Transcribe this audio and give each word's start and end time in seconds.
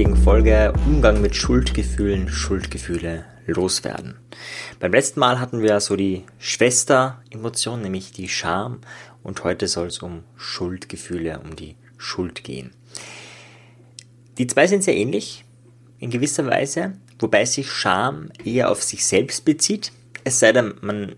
heutigen 0.00 0.16
Folge 0.16 0.72
Umgang 0.86 1.20
mit 1.20 1.36
Schuldgefühlen, 1.36 2.26
Schuldgefühle 2.26 3.26
loswerden. 3.44 4.14
Beim 4.78 4.92
letzten 4.92 5.20
Mal 5.20 5.38
hatten 5.38 5.60
wir 5.60 5.78
so 5.80 5.94
die 5.94 6.24
Schwester-Emotion, 6.38 7.82
nämlich 7.82 8.10
die 8.10 8.30
Scham 8.30 8.80
und 9.22 9.44
heute 9.44 9.68
soll 9.68 9.88
es 9.88 9.98
um 9.98 10.22
Schuldgefühle, 10.36 11.40
um 11.40 11.54
die 11.54 11.76
Schuld 11.98 12.44
gehen. 12.44 12.70
Die 14.38 14.46
zwei 14.46 14.66
sind 14.66 14.82
sehr 14.82 14.96
ähnlich 14.96 15.44
in 15.98 16.08
gewisser 16.08 16.46
Weise, 16.46 16.94
wobei 17.18 17.44
sich 17.44 17.70
Scham 17.70 18.30
eher 18.42 18.70
auf 18.70 18.82
sich 18.82 19.04
selbst 19.04 19.44
bezieht, 19.44 19.92
es 20.24 20.38
sei 20.38 20.52
denn, 20.52 20.76
man 20.80 21.14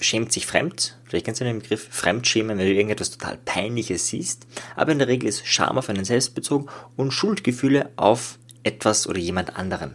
schämt 0.00 0.32
sich 0.32 0.46
fremd. 0.46 0.98
Vielleicht 1.04 1.26
kennst 1.26 1.40
du 1.40 1.44
den 1.44 1.60
Begriff 1.60 1.88
Fremdschämen, 1.90 2.58
wenn 2.58 2.66
du 2.66 2.72
irgendetwas 2.72 3.10
total 3.10 3.38
Peinliches 3.44 4.08
siehst. 4.08 4.46
Aber 4.76 4.92
in 4.92 4.98
der 4.98 5.08
Regel 5.08 5.28
ist 5.28 5.46
Scham 5.46 5.78
auf 5.78 5.88
einen 5.88 6.04
selbst 6.04 6.34
bezogen 6.34 6.66
und 6.96 7.12
Schuldgefühle 7.12 7.90
auf 7.96 8.38
etwas 8.62 9.06
oder 9.06 9.18
jemand 9.18 9.56
anderen. 9.56 9.94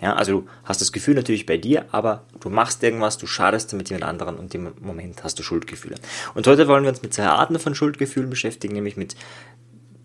Ja, 0.00 0.14
also 0.14 0.40
du 0.40 0.48
hast 0.64 0.80
das 0.80 0.92
Gefühl 0.92 1.14
natürlich 1.14 1.46
bei 1.46 1.56
dir, 1.56 1.86
aber 1.90 2.26
du 2.40 2.50
machst 2.50 2.82
irgendwas, 2.82 3.16
du 3.16 3.26
schadest 3.26 3.72
damit 3.72 3.88
jemand 3.88 4.04
anderen 4.04 4.36
und 4.36 4.54
im 4.54 4.72
Moment 4.80 5.24
hast 5.24 5.38
du 5.38 5.42
Schuldgefühle. 5.42 5.94
Und 6.34 6.46
heute 6.46 6.68
wollen 6.68 6.82
wir 6.82 6.90
uns 6.90 7.02
mit 7.02 7.14
zwei 7.14 7.26
Arten 7.26 7.58
von 7.58 7.74
Schuldgefühlen 7.74 8.28
beschäftigen, 8.28 8.74
nämlich 8.74 8.96
mit 8.96 9.16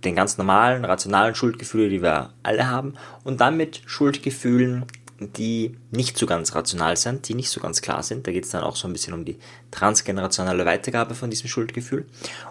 den 0.06 0.16
ganz 0.16 0.38
normalen, 0.38 0.86
rationalen 0.86 1.36
Schuldgefühlen, 1.36 1.89
die 1.89 2.02
wir 2.02 2.33
alle 2.44 2.70
haben, 2.70 2.94
und 3.23 3.42
dann 3.42 3.58
mit 3.58 3.81
Schuldgefühlen, 3.86 4.86
die 5.20 5.78
nicht 5.92 6.17
so 6.17 6.25
ganz 6.25 6.56
rational 6.56 6.95
sind, 6.98 7.28
die 7.28 7.34
nicht 7.34 7.50
so 7.50 7.59
ganz 7.59 7.81
klar 7.81 8.03
sind. 8.03 8.25
Da 8.25 8.31
geht 8.31 8.45
es 8.45 8.52
dann 8.52 8.64
auch 8.64 8.75
so 8.75 8.88
ein 8.88 8.94
bisschen 8.94 9.14
um 9.14 9.26
die 9.26 9.38
transgenerationale 9.72 10.66
Weitergabe 10.66 11.16
von 11.16 11.30
diesem 11.30 11.50
Schuldgefühl. 11.50 12.06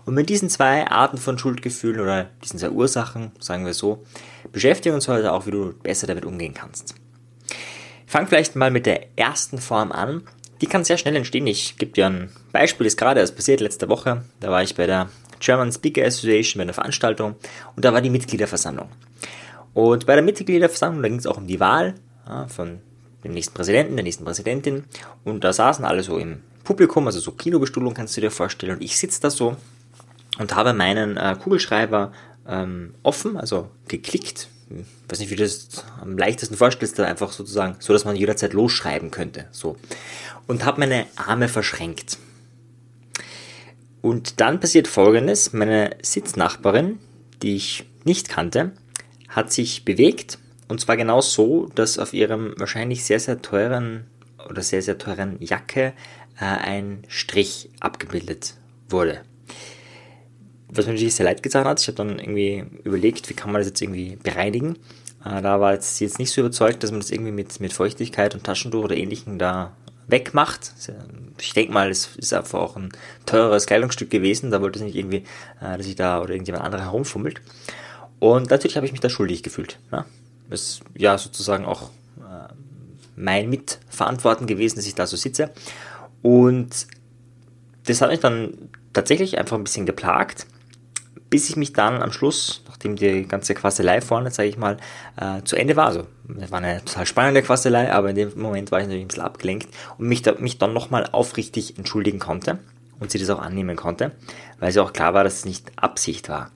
Und 0.05 0.15
mit 0.15 0.29
diesen 0.29 0.51
zwei 0.51 0.87
Arten 0.87 1.19
von 1.19 1.39
Schuldgefühlen 1.39 2.01
oder 2.01 2.31
diesen 2.45 2.59
zwei 2.59 2.71
Ursachen, 2.71 3.33
sagen 3.41 3.65
wir 3.65 3.75
so, 3.75 4.05
beschäftigen 4.53 4.95
uns 4.95 5.09
heute 5.09 5.33
auch, 5.33 5.47
wie 5.47 5.53
du 5.53 5.75
besser 5.83 6.07
damit 6.07 6.25
umgehen 6.25 6.55
kannst. 6.55 6.95
Ich 8.07 8.13
fange 8.13 8.27
vielleicht 8.27 8.57
mal 8.57 8.71
mit 8.71 8.87
der 8.87 9.07
ersten 9.17 9.59
Form 9.59 9.93
an. 9.93 10.23
Die 10.61 10.67
kann 10.67 10.85
sehr 10.85 10.99
schnell 10.99 11.17
entstehen. 11.17 11.47
Ich 11.47 11.77
gebe 11.77 11.93
dir 11.93 12.07
ein 12.07 12.33
Beispiel, 12.53 12.85
das 12.85 12.97
gerade 12.97 13.21
erst 13.21 13.37
passiert 13.37 13.61
letzte 13.61 13.89
Woche. 13.89 14.25
Da 14.41 14.51
war 14.51 14.63
ich 14.63 14.75
bei 14.75 14.87
der 14.87 15.09
German 15.41 15.73
Speaker 15.73 16.05
Association 16.05 16.59
bei 16.59 16.65
einer 16.65 16.73
Veranstaltung 16.73 17.37
und 17.77 17.85
da 17.85 17.93
war 17.93 18.01
die 18.01 18.11
Mitgliederversammlung. 18.11 18.89
Und 19.75 20.07
bei 20.07 20.15
der 20.15 20.25
Mitgliederversammlung, 20.25 21.03
da 21.03 21.09
ging 21.09 21.19
es 21.19 21.27
auch 21.27 21.37
um 21.37 21.47
die 21.47 21.61
Wahl 21.61 21.95
von 22.49 22.81
dem 23.25 23.33
nächsten 23.33 23.55
Präsidenten, 23.55 23.97
der 23.97 24.05
nächsten 24.05 24.25
Präsidentin. 24.25 24.85
Und 25.25 25.45
da 25.45 25.53
saßen 25.53 25.85
alle 25.85 26.03
so 26.03 26.19
im 26.19 26.43
Publikum, 26.65 27.07
also 27.07 27.21
so 27.21 27.33
Kinobestuhlung 27.33 27.95
kannst 27.95 28.17
du 28.17 28.21
dir 28.21 28.31
vorstellen. 28.31 28.77
Und 28.77 28.83
ich 28.83 28.99
sitze 28.99 29.21
da 29.21 29.31
so 29.31 29.57
und 30.39 30.55
habe 30.55 30.73
meinen 30.73 31.17
äh, 31.17 31.37
Kugelschreiber 31.43 32.13
ähm, 32.47 32.95
offen, 33.03 33.37
also 33.37 33.71
geklickt. 33.89 34.49
Ich 34.71 35.11
weiß 35.11 35.19
nicht, 35.21 35.31
wie 35.31 35.37
du 35.37 35.45
das 35.45 35.85
am 36.01 36.19
leichtesten 36.19 36.57
vorstellst, 36.57 37.01
einfach 37.01 37.33
sozusagen, 37.33 37.77
so 37.79 37.93
dass 37.93 38.05
man 38.05 38.17
jederzeit 38.17 38.53
losschreiben 38.53 39.11
könnte. 39.11 39.47
So. 39.51 39.77
Und 40.47 40.65
habe 40.65 40.81
meine 40.81 41.07
Arme 41.17 41.49
verschränkt. 41.49 42.19
Und 44.03 44.41
dann 44.41 44.61
passiert 44.61 44.89
folgendes: 44.89 45.53
Meine 45.53 45.97
Sitznachbarin, 46.03 46.99
die 47.43 47.57
ich 47.57 47.85
nicht 48.05 48.29
kannte, 48.29 48.73
hat 49.29 49.53
sich 49.53 49.85
bewegt 49.85 50.39
und 50.69 50.81
zwar 50.81 50.97
genau 50.97 51.21
so, 51.21 51.69
dass 51.75 51.99
auf 51.99 52.13
ihrem 52.13 52.55
wahrscheinlich 52.59 53.05
sehr, 53.05 53.21
sehr 53.21 53.41
teuren 53.41 54.07
oder 54.49 54.63
sehr, 54.63 54.83
sehr 54.83 54.99
teuren 54.99 55.37
Jacke 55.41 55.93
äh, 56.39 56.45
ein 56.45 57.03
Strich 57.09 57.71
abgebildet 57.81 58.55
wurde. 58.89 59.23
Was 60.71 60.87
mir 60.87 60.93
natürlich 60.93 61.15
sehr 61.15 61.25
leid 61.25 61.43
getan 61.43 61.65
hat. 61.65 61.81
Ich 61.81 61.89
habe 61.89 61.97
dann 61.97 62.19
irgendwie 62.19 62.65
überlegt, 62.85 63.29
wie 63.31 63.35
kann 63.35 63.51
man 63.51 63.61
das 63.61 63.69
jetzt 63.69 63.81
irgendwie 63.81 64.17
bereinigen. 64.17 64.77
Äh, 65.25 65.41
da 65.41 65.61
war 65.61 65.73
jetzt, 65.73 66.01
jetzt 66.01 66.19
nicht 66.19 66.31
so 66.31 66.43
überzeugt, 66.43 66.83
dass 66.83 66.91
man 66.91 67.01
das 67.01 67.11
irgendwie 67.11 67.33
mit, 67.33 67.61
mit 67.61 67.73
Feuchtigkeit 67.73 68.35
und 68.35 68.45
Taschentuch 68.45 68.85
oder 68.85 68.97
ähnlichem 68.97 69.39
da 69.39 69.75
wegmacht. 70.07 70.73
Ich 71.41 71.53
denke 71.55 71.73
mal, 71.73 71.91
es 71.91 72.17
ist 72.17 72.33
einfach 72.33 72.61
auch 72.61 72.77
ein 72.77 72.91
teures 73.27 73.67
Kleidungsstück 73.67 74.11
gewesen. 74.11 74.51
Da 74.51 74.61
wollte 74.61 74.79
es 74.79 74.85
nicht 74.85 74.97
irgendwie, 74.97 75.25
äh, 75.61 75.79
dass 75.79 75.87
ich 75.87 75.97
da 75.97 76.21
oder 76.21 76.31
irgendjemand 76.31 76.65
anderer 76.65 76.85
herumfummelt. 76.85 77.41
Und 78.19 78.51
natürlich 78.51 78.77
habe 78.77 78.85
ich 78.85 78.93
mich 78.93 79.01
da 79.01 79.09
schuldig 79.09 79.43
gefühlt. 79.43 79.79
Ja? 79.93 80.05
Ist 80.51 80.81
ja 80.97 81.19
sozusagen 81.19 81.65
auch 81.65 81.91
äh, 82.19 82.53
mein 83.17 83.51
Mitverantworten 83.51 84.47
gewesen, 84.47 84.77
dass 84.77 84.87
ich 84.87 84.95
da 84.95 85.07
so 85.07 85.17
sitze. 85.17 85.51
Und 86.23 86.87
das 87.87 88.01
hat 88.01 88.11
mich 88.11 88.21
dann 88.21 88.71
tatsächlich 88.93 89.39
einfach 89.39 89.57
ein 89.57 89.65
bisschen 89.65 89.87
geplagt, 89.87 90.47
bis 91.31 91.51
ich 91.51 91.57
mich 91.57 91.73
dann 91.73 92.03
am 92.03 92.13
Schluss, 92.13 92.63
nachdem 92.69 92.97
die 92.97 93.27
ganze 93.27 93.55
Quasselei 93.55 94.01
vorne, 94.01 94.31
sage 94.31 94.49
ich 94.49 94.57
mal, 94.57 94.79
äh, 95.17 95.43
zu 95.43 95.57
Ende 95.57 95.77
war. 95.77 95.87
Also, 95.87 96.07
es 96.41 96.51
war 96.51 96.59
eine 96.59 96.85
total 96.85 97.07
spannende 97.07 97.43
Quasselei, 97.43 97.93
aber 97.93 98.11
in 98.11 98.17
dem 98.17 98.33
Moment 98.41 98.73
war 98.73 98.81
ich 98.81 98.87
natürlich 98.87 99.05
ein 99.05 99.09
bisschen 99.09 99.25
abgelenkt 99.25 99.69
und 99.99 100.09
mich, 100.09 100.23
da, 100.23 100.35
mich 100.39 100.59
dann 100.59 100.73
nochmal 100.73 101.09
aufrichtig 101.13 101.77
entschuldigen 101.77 102.19
konnte 102.19 102.59
und 102.99 103.11
sie 103.11 103.19
das 103.19 103.31
auch 103.31 103.41
annehmen 103.41 103.77
konnte, 103.77 104.13
weil 104.59 104.71
es 104.71 104.79
auch 104.79 104.93
klar 104.93 105.15
war, 105.15 105.25
dass 105.25 105.35
es 105.35 105.45
nicht 105.45 105.71
Absicht 105.77 106.29
war. 106.29 106.51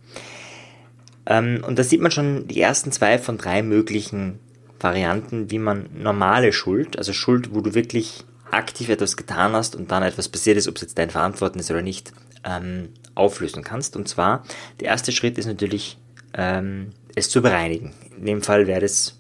Ähm, 1.27 1.63
und 1.67 1.79
da 1.79 1.85
sieht 1.85 2.01
man 2.01 2.11
schon 2.11 2.49
die 2.49 2.61
ersten 2.61 2.93
zwei 2.93 3.19
von 3.19 3.39
drei 3.39 3.63
möglichen 3.63 4.39
Varianten, 4.81 5.51
wie 5.51 5.59
man 5.59 5.89
normale 5.95 6.53
Schuld, 6.53 6.99
also 6.99 7.13
Schuld, 7.13 7.55
wo 7.55 7.61
du 7.61 7.75
wirklich 7.75 8.25
aktiv 8.51 8.89
etwas 8.89 9.17
getan 9.17 9.53
hast 9.53 9.75
und 9.77 9.91
dann 9.91 10.03
etwas 10.03 10.29
passiert 10.29 10.57
ist, 10.57 10.69
ob 10.69 10.77
es 10.77 10.83
jetzt 10.83 10.99
dein 10.99 11.11
Verantworten 11.11 11.59
ist 11.59 11.71
oder 11.71 11.83
nicht, 11.83 12.13
ähm, 12.45 12.91
auflösen 13.15 13.63
kannst. 13.63 13.97
Und 13.97 14.09
zwar, 14.09 14.45
der 14.81 14.89
erste 14.89 15.13
Schritt 15.13 15.39
ist 15.39 15.47
natürlich, 15.47 15.99
ähm, 16.35 16.91
es 17.15 17.31
zu 17.31 17.43
bereinigen. 17.43 17.93
In 18.17 18.27
dem 18.27 18.43
Fall 18.43 18.67
wäre 18.67 18.85
es, 18.85 19.19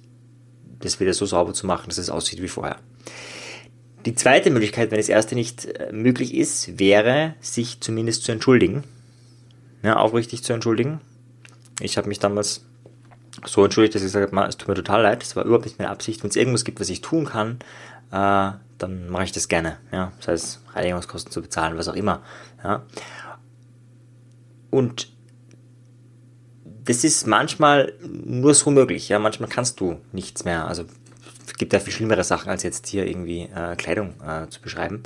das 0.81 0.99
wieder 0.99 1.15
so 1.15 1.27
sauber 1.27 1.55
zu 1.55 1.67
machen, 1.67 1.89
dass 1.89 1.99
es 1.99 2.11
aussieht 2.11 2.43
wie 2.43 2.49
vorher. 2.49 2.79
Die 4.05 4.15
zweite 4.15 4.51
Möglichkeit, 4.51 4.91
wenn 4.91 4.99
das 4.99 5.09
erste 5.09 5.35
nicht 5.35 5.67
äh, 5.67 5.93
möglich 5.93 6.35
ist, 6.35 6.79
wäre, 6.79 7.35
sich 7.41 7.81
zumindest 7.81 8.25
zu 8.25 8.33
entschuldigen. 8.33 8.83
Ja, 9.83 9.97
aufrichtig 9.97 10.43
zu 10.43 10.53
entschuldigen. 10.53 11.01
Ich 11.81 11.97
habe 11.97 12.09
mich 12.09 12.19
damals 12.19 12.65
so 13.47 13.65
entschuldigt, 13.65 13.95
dass 13.95 14.03
ich 14.03 14.07
gesagt 14.09 14.33
habe, 14.33 14.49
es 14.49 14.57
tut 14.57 14.69
mir 14.69 14.75
total 14.75 15.03
leid, 15.03 15.23
das 15.23 15.37
war 15.37 15.45
überhaupt 15.45 15.65
nicht 15.65 15.79
meine 15.79 15.91
Absicht. 15.91 16.23
Wenn 16.23 16.31
es 16.31 16.37
irgendwas 16.37 16.65
gibt, 16.65 16.81
was 16.81 16.89
ich 16.89 17.01
tun 17.01 17.25
kann, 17.25 17.59
äh, 18.11 18.53
dann 18.79 19.09
mache 19.09 19.25
ich 19.25 19.33
das 19.33 19.49
gerne. 19.49 19.79
Ja? 19.91 20.13
Das 20.19 20.29
heißt, 20.29 20.61
Reinigungskosten 20.75 21.33
zu 21.33 21.43
bezahlen, 21.43 21.79
was 21.79 21.89
auch 21.89 21.95
immer. 21.95 22.23
Ja? 22.63 22.83
Und 24.71 25.13
das 26.85 27.05
ist 27.05 27.27
manchmal 27.27 27.93
nur 28.03 28.55
so 28.55 28.71
möglich. 28.71 29.09
Ja? 29.09 29.19
Manchmal 29.19 29.49
kannst 29.49 29.81
du 29.81 30.01
nichts 30.13 30.45
mehr. 30.45 30.67
Also 30.67 30.85
es 31.47 31.55
gibt 31.55 31.73
ja 31.73 31.81
viel 31.81 31.93
schlimmere 31.93 32.25
Sachen, 32.25 32.51
als 32.51 32.63
jetzt 32.63 32.87
hier 32.87 33.07
irgendwie 33.07 33.43
äh, 33.43 33.77
Kleidung 33.77 34.15
äh, 34.21 34.49
zu 34.49 34.61
beschreiben. 34.61 35.03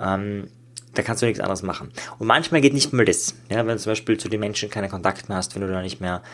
Ähm, 0.00 0.48
da 0.98 1.04
kannst 1.04 1.22
du 1.22 1.26
nichts 1.26 1.38
anderes 1.38 1.62
machen. 1.62 1.92
Und 2.18 2.26
manchmal 2.26 2.60
geht 2.60 2.74
nicht 2.74 2.92
mal 2.92 3.04
das. 3.04 3.36
Ja, 3.48 3.58
wenn 3.58 3.68
du 3.68 3.78
zum 3.78 3.92
Beispiel 3.92 4.18
zu 4.18 4.28
den 4.28 4.40
Menschen 4.40 4.68
keine 4.68 4.88
Kontakte 4.88 5.28
mehr 5.28 5.36
hast, 5.36 5.54
wenn 5.54 5.62
du 5.62 5.68
da 5.68 5.80
nicht 5.80 6.00
mehr 6.00 6.24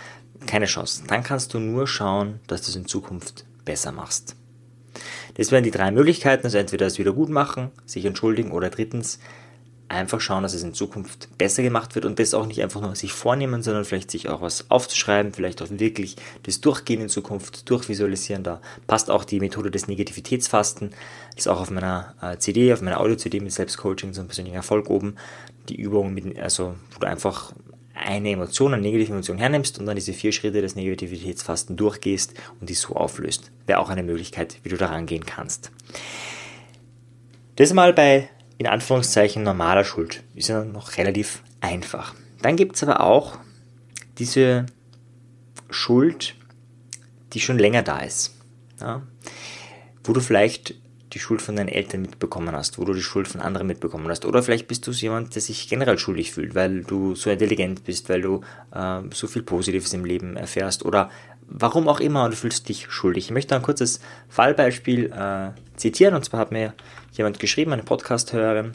keine 0.46 0.64
Chance, 0.64 1.04
dann 1.06 1.22
kannst 1.22 1.52
du 1.52 1.58
nur 1.58 1.86
schauen, 1.86 2.40
dass 2.46 2.62
du 2.62 2.70
es 2.70 2.76
in 2.76 2.86
Zukunft 2.86 3.44
besser 3.66 3.92
machst. 3.92 4.36
Das 5.34 5.52
wären 5.52 5.64
die 5.64 5.70
drei 5.70 5.90
Möglichkeiten, 5.90 6.44
also 6.44 6.56
entweder 6.56 6.86
es 6.86 6.98
wieder 6.98 7.12
gut 7.12 7.28
machen, 7.28 7.72
sich 7.84 8.06
entschuldigen 8.06 8.52
oder 8.52 8.70
drittens 8.70 9.18
einfach 9.94 10.20
schauen, 10.20 10.42
dass 10.42 10.54
es 10.54 10.62
in 10.62 10.74
Zukunft 10.74 11.28
besser 11.38 11.62
gemacht 11.62 11.94
wird 11.94 12.04
und 12.04 12.18
das 12.18 12.34
auch 12.34 12.46
nicht 12.46 12.62
einfach 12.62 12.80
nur 12.80 12.94
sich 12.94 13.12
vornehmen, 13.12 13.62
sondern 13.62 13.84
vielleicht 13.84 14.10
sich 14.10 14.28
auch 14.28 14.40
was 14.40 14.70
aufzuschreiben, 14.70 15.32
vielleicht 15.32 15.62
auch 15.62 15.68
wirklich 15.70 16.16
das 16.42 16.60
Durchgehen 16.60 17.00
in 17.00 17.08
Zukunft 17.08 17.68
durchvisualisieren. 17.70 18.42
Da 18.42 18.60
passt 18.86 19.10
auch 19.10 19.24
die 19.24 19.40
Methode 19.40 19.70
des 19.70 19.88
Negativitätsfasten, 19.88 20.90
ist 21.36 21.48
auch 21.48 21.60
auf 21.60 21.70
meiner 21.70 22.14
äh, 22.20 22.38
CD, 22.38 22.72
auf 22.72 22.82
meiner 22.82 23.00
Audio-CD 23.00 23.40
mit 23.40 23.52
Selbstcoaching 23.52 24.12
zum 24.12 24.26
persönlichen 24.26 24.56
Erfolg 24.56 24.90
oben. 24.90 25.16
Die 25.68 25.76
Übung, 25.76 26.14
mit, 26.14 26.38
also 26.38 26.74
wo 26.92 27.00
du 27.00 27.06
einfach 27.06 27.52
eine 27.94 28.30
Emotion, 28.30 28.74
eine 28.74 28.82
negative 28.82 29.12
Emotion 29.12 29.38
hernimmst 29.38 29.78
und 29.78 29.86
dann 29.86 29.94
diese 29.96 30.12
vier 30.12 30.32
Schritte 30.32 30.60
des 30.60 30.74
Negativitätsfasten 30.74 31.76
durchgehst 31.76 32.34
und 32.60 32.68
die 32.68 32.74
so 32.74 32.94
auflöst. 32.94 33.52
Wäre 33.66 33.78
auch 33.78 33.88
eine 33.88 34.02
Möglichkeit, 34.02 34.58
wie 34.62 34.68
du 34.68 34.76
da 34.76 34.86
rangehen 34.86 35.24
kannst. 35.24 35.70
Das 37.56 37.72
mal 37.72 37.92
bei 37.92 38.28
in 38.58 38.66
Anführungszeichen 38.66 39.42
normaler 39.42 39.84
Schuld. 39.84 40.22
Ist 40.34 40.48
ja 40.48 40.64
noch 40.64 40.96
relativ 40.96 41.42
einfach. 41.60 42.14
Dann 42.42 42.56
gibt 42.56 42.76
es 42.76 42.82
aber 42.82 43.00
auch 43.00 43.38
diese 44.18 44.66
Schuld, 45.70 46.34
die 47.32 47.40
schon 47.40 47.58
länger 47.58 47.82
da 47.82 47.98
ist. 48.00 48.34
Ja? 48.80 49.02
Wo 50.04 50.12
du 50.12 50.20
vielleicht 50.20 50.74
die 51.14 51.20
Schuld 51.20 51.40
von 51.40 51.54
deinen 51.54 51.68
Eltern 51.68 52.02
mitbekommen 52.02 52.54
hast, 52.54 52.78
wo 52.78 52.84
du 52.84 52.92
die 52.92 53.02
Schuld 53.02 53.28
von 53.28 53.40
anderen 53.40 53.68
mitbekommen 53.68 54.08
hast. 54.08 54.24
Oder 54.24 54.42
vielleicht 54.42 54.66
bist 54.66 54.86
du 54.86 54.90
jemand, 54.90 55.34
der 55.34 55.42
sich 55.42 55.68
generell 55.68 55.96
schuldig 55.96 56.32
fühlt, 56.32 56.54
weil 56.54 56.82
du 56.82 57.14
so 57.14 57.30
intelligent 57.30 57.84
bist, 57.84 58.08
weil 58.08 58.20
du 58.20 58.40
äh, 58.72 59.00
so 59.12 59.28
viel 59.28 59.42
Positives 59.42 59.92
im 59.94 60.04
Leben 60.04 60.36
erfährst 60.36 60.84
oder 60.84 61.10
warum 61.48 61.88
auch 61.88 62.00
immer 62.00 62.24
und 62.24 62.32
du 62.32 62.36
fühlst 62.36 62.68
dich 62.68 62.86
schuldig. 62.90 63.26
Ich 63.26 63.30
möchte 63.30 63.54
ein 63.54 63.62
kurzes 63.62 64.00
Fallbeispiel 64.28 65.12
äh, 65.12 65.50
zitieren 65.76 66.14
und 66.14 66.24
zwar 66.24 66.40
hat 66.40 66.52
mir 66.52 66.74
jemand 67.12 67.38
geschrieben, 67.38 67.72
eine 67.72 67.82
Podcast-Hörerin, 67.82 68.72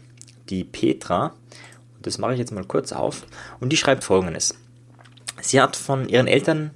die 0.50 0.64
Petra, 0.64 1.34
und 1.96 2.06
das 2.06 2.18
mache 2.18 2.34
ich 2.34 2.40
jetzt 2.40 2.52
mal 2.52 2.64
kurz 2.64 2.92
auf, 2.92 3.26
und 3.60 3.70
die 3.70 3.78
schreibt 3.78 4.04
folgendes. 4.04 4.56
Sie 5.42 5.62
hat 5.62 5.76
von 5.76 6.08
ihren 6.08 6.28
Eltern 6.28 6.72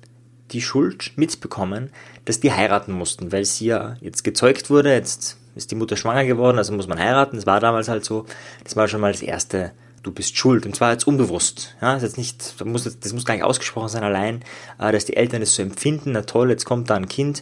die 0.51 0.61
Schuld 0.61 1.13
mitbekommen, 1.15 1.89
dass 2.25 2.39
die 2.39 2.51
heiraten 2.51 2.93
mussten, 2.93 3.31
weil 3.31 3.45
sie 3.45 3.67
ja 3.67 3.95
jetzt 4.01 4.23
gezeugt 4.23 4.69
wurde, 4.69 4.93
jetzt 4.93 5.37
ist 5.55 5.71
die 5.71 5.75
Mutter 5.75 5.97
schwanger 5.97 6.25
geworden, 6.25 6.57
also 6.57 6.73
muss 6.73 6.87
man 6.87 6.99
heiraten, 6.99 7.35
das 7.35 7.45
war 7.45 7.59
damals 7.59 7.87
halt 7.87 8.05
so. 8.05 8.25
Das 8.63 8.75
war 8.75 8.87
schon 8.87 9.01
mal 9.01 9.11
das 9.11 9.21
erste, 9.21 9.71
du 10.03 10.11
bist 10.11 10.37
schuld. 10.37 10.65
Und 10.65 10.75
zwar 10.75 10.91
jetzt 10.91 11.07
unbewusst. 11.07 11.75
Ja, 11.81 11.93
das, 11.93 12.03
ist 12.03 12.09
jetzt 12.09 12.17
nicht, 12.17 12.61
das, 12.61 12.67
muss, 12.67 12.83
das 12.83 13.13
muss 13.13 13.25
gar 13.25 13.33
nicht 13.33 13.43
ausgesprochen 13.43 13.89
sein 13.89 14.03
allein, 14.03 14.43
äh, 14.79 14.91
dass 14.91 15.05
die 15.05 15.15
Eltern 15.15 15.39
das 15.39 15.55
so 15.55 15.61
empfinden, 15.61 16.11
na 16.11 16.21
toll, 16.21 16.49
jetzt 16.49 16.65
kommt 16.65 16.89
da 16.89 16.95
ein 16.95 17.07
Kind, 17.07 17.41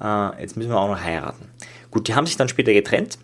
äh, 0.00 0.40
jetzt 0.40 0.56
müssen 0.56 0.70
wir 0.70 0.78
auch 0.78 0.88
noch 0.88 1.00
heiraten. 1.00 1.48
Gut, 1.90 2.08
die 2.08 2.14
haben 2.14 2.26
sich 2.26 2.36
dann 2.36 2.48
später 2.48 2.72
getrennt, 2.72 3.18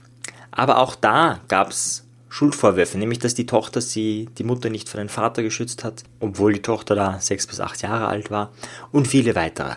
aber 0.50 0.78
auch 0.78 0.94
da 0.94 1.40
gab 1.48 1.70
es 1.70 2.04
Schuldvorwürfe, 2.28 2.98
nämlich 2.98 3.18
dass 3.20 3.34
die 3.34 3.46
Tochter 3.46 3.80
sie, 3.80 4.28
die 4.36 4.44
Mutter 4.44 4.68
nicht 4.68 4.88
vor 4.88 5.00
den 5.00 5.08
Vater 5.08 5.42
geschützt 5.42 5.84
hat, 5.84 6.04
obwohl 6.20 6.52
die 6.52 6.62
Tochter 6.62 6.94
da 6.94 7.20
sechs 7.20 7.46
bis 7.46 7.60
acht 7.60 7.80
Jahre 7.82 8.08
alt 8.08 8.30
war 8.30 8.52
und 8.92 9.08
viele 9.08 9.34
weitere. 9.34 9.76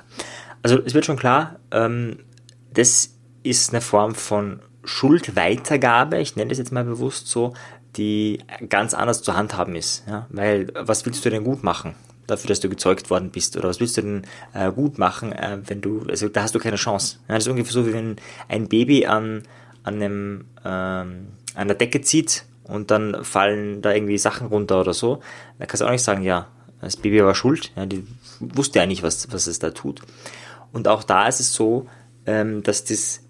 Also 0.62 0.80
es 0.86 0.94
wird 0.94 1.06
schon 1.06 1.18
klar, 1.18 1.60
ähm, 1.72 2.20
das 2.74 3.16
ist 3.44 3.72
eine 3.72 3.82
Form 3.82 4.16
von 4.16 4.60
Schuldweitergabe, 4.84 6.20
ich 6.20 6.36
nenne 6.36 6.50
das 6.50 6.58
jetzt 6.58 6.72
mal 6.72 6.84
bewusst 6.84 7.28
so, 7.28 7.54
die 7.98 8.40
ganz 8.70 8.94
anders 8.94 9.22
zu 9.22 9.36
handhaben 9.36 9.76
ist. 9.76 10.04
Ja? 10.08 10.28
Weil 10.30 10.68
was 10.76 11.06
willst 11.06 11.26
du 11.26 11.30
denn 11.30 11.44
gut 11.44 11.64
machen? 11.64 11.96
dafür, 12.28 12.48
dass 12.48 12.60
du 12.60 12.70
gezeugt 12.70 13.10
worden 13.10 13.30
bist? 13.30 13.58
Oder 13.58 13.70
was 13.70 13.80
willst 13.80 13.98
du 13.98 14.02
denn 14.02 14.24
äh, 14.54 14.72
gut 14.72 14.98
machen, 14.98 15.32
äh, 15.32 15.60
wenn 15.66 15.82
du, 15.82 16.06
also 16.10 16.30
da 16.30 16.44
hast 16.44 16.56
du 16.56 16.60
keine 16.60 16.78
Chance. 16.78 17.18
Ja, 17.28 17.36
das 17.36 17.46
ist 17.46 17.50
ungefähr 17.50 17.74
so, 17.74 17.86
wie 17.86 17.94
wenn 17.94 18.16
ein 18.48 18.68
Baby 18.68 19.06
an, 19.06 19.44
an, 19.84 19.96
einem, 19.96 20.46
ähm, 20.64 21.28
an 21.56 21.68
der 21.68 21.76
Decke 21.76 22.02
zieht 22.02 22.46
und 22.64 22.92
dann 22.92 23.24
fallen 23.24 23.82
da 23.82 23.94
irgendwie 23.94 24.18
Sachen 24.18 24.48
runter 24.48 24.82
oder 24.82 24.94
so. 24.94 25.22
Da 25.60 25.66
kannst 25.66 25.82
du 25.82 25.86
auch 25.86 25.92
nicht 25.92 26.04
sagen, 26.04 26.24
ja, 26.24 26.48
das 26.82 26.98
Baby 26.98 27.24
war 27.24 27.36
schuld. 27.36 27.72
Ja, 27.76 27.86
die 27.86 28.08
wusste 28.40 28.80
ja 28.80 28.86
nicht, 28.86 29.04
was, 29.04 29.32
was 29.32 29.48
es 29.48 29.60
da 29.60 29.72
tut. 29.72 30.02
Und 30.72 30.88
auch 30.88 31.04
da 31.04 31.28
ist 31.28 31.40
es 31.40 31.54
so, 31.54 31.88
ähm, 32.26 32.64
dass 32.64 32.86
das 32.86 33.22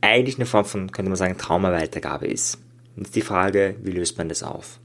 eigentlich 0.00 0.36
eine 0.36 0.46
Form 0.46 0.64
von, 0.64 0.92
könnte 0.92 1.10
man 1.10 1.16
sagen, 1.16 1.38
Traumaweitergabe 1.38 2.26
ist. 2.26 2.58
Jetzt 2.98 3.14
die 3.14 3.22
Frage, 3.22 3.76
wie 3.82 3.92
löst 3.92 4.18
man 4.18 4.28
das 4.28 4.42
auf? 4.42 4.80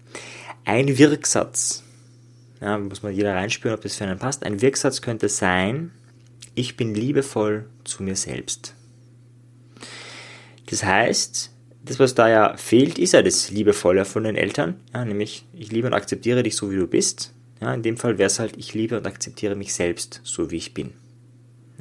Ein 0.66 0.98
Wirksatz, 0.98 1.84
ja, 2.62 2.78
muss 2.78 3.04
man 3.04 3.14
jeder 3.14 3.36
reinspüren, 3.36 3.76
ob 3.76 3.82
das 3.82 3.96
für 3.96 4.06
einen 4.06 4.20
passt. 4.20 4.44
Ein 4.44 4.62
Wirksatz 4.62 5.02
könnte 5.02 5.30
sein, 5.30 5.92
ich 6.56 6.78
bin 6.78 6.94
liebevoll 6.94 7.66
zu 7.84 8.04
mir 8.04 8.16
selbst. 8.16 8.76
Das 10.68 10.84
heißt, 10.84 11.52
das, 11.86 12.00
was 12.00 12.16
da 12.16 12.30
ja 12.30 12.56
fehlt, 12.56 12.98
ist 12.98 13.14
ja 13.14 13.22
das 13.22 13.50
Liebevolle 13.50 14.06
von 14.06 14.24
den 14.24 14.36
Eltern, 14.36 14.76
ja, 14.94 15.04
nämlich 15.04 15.46
ich 15.54 15.72
liebe 15.72 15.88
und 15.88 15.94
akzeptiere 15.94 16.44
dich 16.44 16.56
so, 16.56 16.72
wie 16.72 16.78
du 16.78 16.88
bist. 16.88 17.34
Ja, 17.62 17.74
in 17.74 17.82
dem 17.82 17.98
Fall 17.98 18.18
wäre 18.18 18.28
es 18.28 18.40
halt, 18.40 18.58
ich 18.58 18.74
liebe 18.74 18.98
und 18.98 19.08
akzeptiere 19.08 19.56
mich 19.56 19.74
selbst, 19.74 20.22
so 20.24 20.52
wie 20.52 20.58
ich 20.58 20.74
bin. 20.74 20.94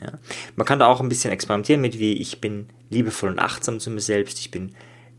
Ja. 0.00 0.18
Man 0.56 0.66
kann 0.66 0.78
da 0.78 0.86
auch 0.86 1.00
ein 1.00 1.08
bisschen 1.08 1.30
experimentieren 1.30 1.80
mit, 1.80 1.98
wie 1.98 2.14
ich 2.14 2.40
bin 2.40 2.68
liebevoll 2.90 3.30
und 3.30 3.38
achtsam 3.38 3.78
zu 3.78 3.90
mir 3.90 4.00
selbst, 4.00 4.38
ich 4.40 4.50
bin 4.50 4.74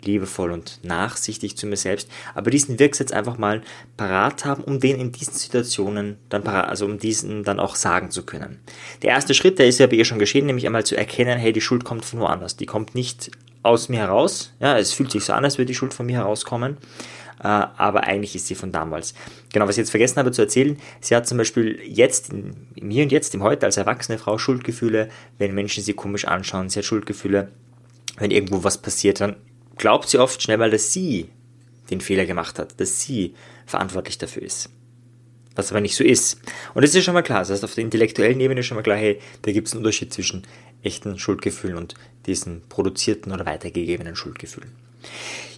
liebevoll 0.05 0.51
und 0.51 0.79
nachsichtig 0.83 1.57
zu 1.57 1.67
mir 1.67 1.77
selbst, 1.77 2.09
aber 2.35 2.51
diesen 2.51 2.79
Wirksatz 2.79 3.11
einfach 3.11 3.37
mal 3.37 3.61
parat 3.97 4.45
haben, 4.45 4.63
um 4.63 4.79
den 4.79 4.99
in 4.99 5.11
diesen 5.11 5.33
Situationen 5.33 6.17
dann 6.29 6.43
parat, 6.43 6.69
also 6.69 6.85
um 6.85 6.99
diesen 6.99 7.43
dann 7.43 7.59
auch 7.59 7.75
sagen 7.75 8.11
zu 8.11 8.25
können. 8.25 8.59
Der 9.01 9.11
erste 9.11 9.33
Schritt, 9.33 9.59
der 9.59 9.67
ist 9.67 9.79
ja 9.79 9.87
bei 9.87 9.95
ihr 9.95 10.05
schon 10.05 10.19
geschehen, 10.19 10.45
nämlich 10.45 10.65
einmal 10.65 10.85
zu 10.85 10.95
erkennen, 10.95 11.37
hey, 11.37 11.53
die 11.53 11.61
Schuld 11.61 11.83
kommt 11.83 12.05
von 12.05 12.19
woanders, 12.19 12.57
die 12.57 12.65
kommt 12.65 12.95
nicht 12.95 13.31
aus 13.63 13.89
mir 13.89 13.99
heraus, 13.99 14.53
ja, 14.59 14.77
es 14.77 14.93
fühlt 14.93 15.11
sich 15.11 15.23
so 15.23 15.33
an, 15.33 15.45
als 15.45 15.57
würde 15.57 15.67
die 15.67 15.75
Schuld 15.75 15.93
von 15.93 16.05
mir 16.05 16.17
herauskommen, 16.17 16.77
äh, 17.39 17.47
aber 17.47 18.03
eigentlich 18.03 18.35
ist 18.35 18.47
sie 18.47 18.55
von 18.55 18.71
damals. 18.71 19.13
Genau, 19.51 19.67
was 19.67 19.75
ich 19.75 19.81
jetzt 19.81 19.91
vergessen 19.91 20.17
habe 20.17 20.31
zu 20.31 20.41
erzählen, 20.41 20.77
sie 21.01 21.15
hat 21.15 21.27
zum 21.27 21.37
Beispiel 21.37 21.79
jetzt, 21.83 22.31
im 22.31 22.89
Hier 22.89 23.03
und 23.03 23.11
Jetzt, 23.11 23.33
im 23.35 23.43
Heute 23.43 23.65
als 23.65 23.77
erwachsene 23.77 24.17
Frau 24.17 24.37
Schuldgefühle, 24.37 25.09
wenn 25.37 25.53
Menschen 25.53 25.83
sie 25.83 25.93
komisch 25.93 26.25
anschauen, 26.25 26.69
sie 26.69 26.79
hat 26.79 26.85
Schuldgefühle, 26.85 27.49
wenn 28.17 28.31
irgendwo 28.31 28.63
was 28.63 28.81
passiert, 28.81 29.21
dann 29.21 29.35
glaubt 29.77 30.09
sie 30.09 30.17
oft 30.17 30.41
schnell 30.41 30.57
mal, 30.57 30.71
dass 30.71 30.93
sie 30.93 31.29
den 31.89 32.01
Fehler 32.01 32.25
gemacht 32.25 32.59
hat, 32.59 32.79
dass 32.79 33.01
sie 33.01 33.35
verantwortlich 33.65 34.17
dafür 34.17 34.43
ist. 34.43 34.69
Was 35.55 35.71
aber 35.71 35.81
nicht 35.81 35.95
so 35.95 36.03
ist. 36.03 36.39
Und 36.73 36.83
das 36.83 36.95
ist 36.95 37.03
schon 37.03 37.13
mal 37.13 37.21
klar. 37.21 37.39
Das 37.39 37.51
heißt, 37.51 37.63
auf 37.63 37.75
der 37.75 37.83
intellektuellen 37.83 38.39
Ebene 38.39 38.63
schon 38.63 38.75
mal 38.75 38.81
klar, 38.81 38.97
hey, 38.97 39.19
da 39.43 39.51
gibt 39.51 39.67
es 39.67 39.73
einen 39.73 39.79
Unterschied 39.81 40.11
zwischen 40.11 40.47
echten 40.81 41.19
Schuldgefühlen 41.19 41.77
und 41.77 41.93
diesen 42.25 42.63
produzierten 42.69 43.31
oder 43.31 43.45
weitergegebenen 43.45 44.15
Schuldgefühlen. 44.15 44.71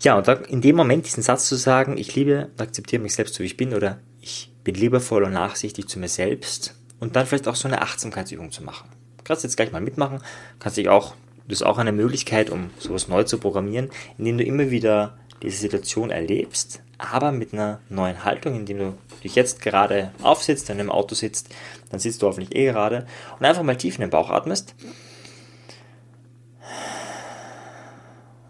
Ja, 0.02 0.18
und 0.18 0.28
in 0.50 0.62
dem 0.62 0.76
Moment 0.76 1.06
diesen 1.06 1.24
Satz 1.24 1.48
zu 1.48 1.56
sagen, 1.56 1.98
ich 1.98 2.14
liebe 2.16 2.50
und 2.52 2.62
akzeptiere 2.62 3.02
mich 3.02 3.16
selbst, 3.16 3.36
so 3.36 3.40
wie 3.40 3.48
ich 3.48 3.58
bin, 3.58 3.74
oder 3.74 4.00
ich 4.20 4.52
bin 4.64 4.76
liebevoll 4.76 5.24
und 5.24 5.34
nachsichtig 5.34 5.88
zu 5.88 6.00
mir 6.00 6.10
selbst, 6.10 6.76
und 7.00 7.16
dann 7.16 7.26
vielleicht 7.26 7.48
auch 7.48 7.56
so 7.56 7.68
eine 7.68 7.82
Achtsamkeitsübung 7.82 8.52
zu 8.52 8.64
machen. 8.64 8.90
Kannst 9.24 9.44
jetzt 9.44 9.56
gleich 9.56 9.72
mal 9.72 9.82
mitmachen, 9.82 10.22
kannst 10.60 10.78
dich 10.78 10.90
auch 10.90 11.16
das 11.48 11.62
ist 11.62 11.66
auch 11.66 11.78
eine 11.78 11.92
Möglichkeit, 11.92 12.50
um 12.50 12.72
sowas 12.80 13.08
neu 13.08 13.24
zu 13.24 13.38
programmieren, 13.38 13.90
indem 14.18 14.38
du 14.38 14.44
immer 14.44 14.72
wieder 14.72 15.18
diese 15.42 15.58
Situation 15.58 16.10
erlebst, 16.10 16.82
aber 16.98 17.32
mit 17.32 17.54
einer 17.54 17.80
neuen 17.90 18.24
Haltung, 18.24 18.56
indem 18.56 18.78
du 18.78 18.98
dich 19.24 19.36
jetzt 19.36 19.62
gerade 19.62 20.12
aufsitzt, 20.22 20.70
in 20.70 20.80
einem 20.80 20.90
Auto 20.90 21.14
sitzt, 21.14 21.54
dann 21.90 22.00
sitzt 22.00 22.22
du 22.22 22.28
hoffentlich 22.28 22.56
eh 22.56 22.66
gerade 22.66 23.06
und 23.40 23.46
einfach 23.46 23.64
mal 23.64 23.78
tief 23.78 23.96
in 23.96 24.02
den 24.02 24.10
Bauch 24.10 24.30
atmest. 24.30 24.76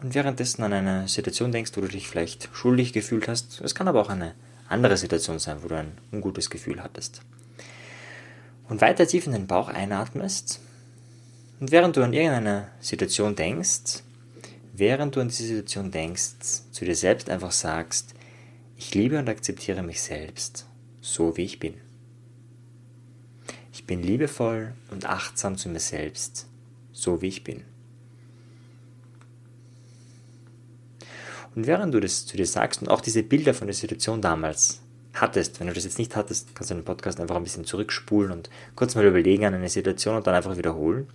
Und 0.01 0.13
währenddessen 0.13 0.63
an 0.63 0.73
eine 0.73 1.07
Situation 1.07 1.51
denkst, 1.51 1.71
wo 1.75 1.81
du 1.81 1.87
dich 1.87 2.07
vielleicht 2.07 2.49
schuldig 2.53 2.93
gefühlt 2.93 3.27
hast. 3.27 3.59
Es 3.61 3.73
kann 3.73 3.87
aber 3.87 4.01
auch 4.01 4.09
eine 4.09 4.35
andere 4.69 4.97
Situation 4.97 5.39
sein, 5.39 5.63
wo 5.63 5.67
du 5.67 5.75
ein 5.75 5.97
ungutes 6.11 6.49
Gefühl 6.49 6.83
hattest. 6.83 7.21
Und 8.69 8.81
weiter 8.81 9.07
tief 9.07 9.25
in 9.25 9.31
den 9.31 9.47
Bauch 9.47 9.67
einatmest 9.67 10.59
und 11.59 11.71
während 11.71 11.95
du 11.95 12.03
an 12.03 12.13
irgendeine 12.13 12.69
Situation 12.79 13.35
denkst, 13.35 14.03
während 14.73 15.15
du 15.15 15.21
an 15.21 15.29
diese 15.29 15.45
Situation 15.45 15.91
denkst, 15.91 16.33
zu 16.71 16.85
dir 16.85 16.95
selbst 16.95 17.29
einfach 17.29 17.51
sagst, 17.51 18.13
ich 18.77 18.93
liebe 18.93 19.17
und 19.17 19.29
akzeptiere 19.29 19.83
mich 19.83 20.01
selbst, 20.01 20.65
so 20.99 21.37
wie 21.37 21.43
ich 21.43 21.59
bin. 21.59 21.75
Ich 23.71 23.85
bin 23.85 24.03
liebevoll 24.03 24.73
und 24.91 25.05
achtsam 25.05 25.57
zu 25.57 25.69
mir 25.69 25.79
selbst, 25.79 26.47
so 26.91 27.21
wie 27.21 27.27
ich 27.27 27.43
bin. 27.43 27.63
Und 31.55 31.67
während 31.67 31.93
du 31.93 32.01
das 32.01 32.25
zu 32.25 32.35
dir 32.35 32.45
sagst 32.45 32.81
und 32.81 32.89
auch 32.89 32.99
diese 32.99 33.23
Bilder 33.23 33.53
von 33.53 33.67
der 33.67 33.75
Situation 33.75 34.21
damals 34.21 34.81
hattest. 35.21 35.59
Wenn 35.59 35.67
du 35.67 35.73
das 35.73 35.83
jetzt 35.83 35.97
nicht 35.97 36.15
hattest, 36.15 36.55
kannst 36.55 36.71
du 36.71 36.75
den 36.75 36.83
Podcast 36.83 37.19
einfach 37.19 37.35
ein 37.35 37.43
bisschen 37.43 37.65
zurückspulen 37.65 38.31
und 38.31 38.49
kurz 38.75 38.95
mal 38.95 39.05
überlegen 39.05 39.45
an 39.45 39.53
eine 39.53 39.69
Situation 39.69 40.15
und 40.15 40.27
dann 40.27 40.35
einfach 40.35 40.57
wiederholen. 40.57 41.07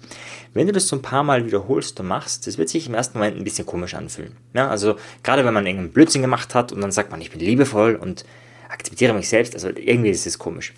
Wenn 0.54 0.66
du 0.66 0.72
das 0.72 0.88
so 0.88 0.96
ein 0.96 1.02
paar 1.02 1.22
Mal 1.22 1.46
wiederholst 1.46 1.98
und 2.00 2.06
machst, 2.06 2.46
das 2.46 2.58
wird 2.58 2.68
sich 2.68 2.86
im 2.86 2.94
ersten 2.94 3.18
Moment 3.18 3.36
ein 3.36 3.44
bisschen 3.44 3.66
komisch 3.66 3.94
anfühlen. 3.94 4.36
Ja, 4.54 4.68
also 4.68 4.96
gerade 5.22 5.44
wenn 5.44 5.54
man 5.54 5.66
irgendeinen 5.66 5.92
Blödsinn 5.92 6.22
gemacht 6.22 6.54
hat 6.54 6.72
und 6.72 6.80
dann 6.80 6.92
sagt 6.92 7.10
man, 7.10 7.20
ich 7.20 7.30
bin 7.30 7.40
liebevoll 7.40 7.94
und 7.94 8.24
akzeptiere 8.68 9.12
mich 9.12 9.28
selbst, 9.28 9.54
also 9.54 9.68
irgendwie 9.68 10.10
ist 10.10 10.26
es 10.26 10.38
komisch. 10.38 10.72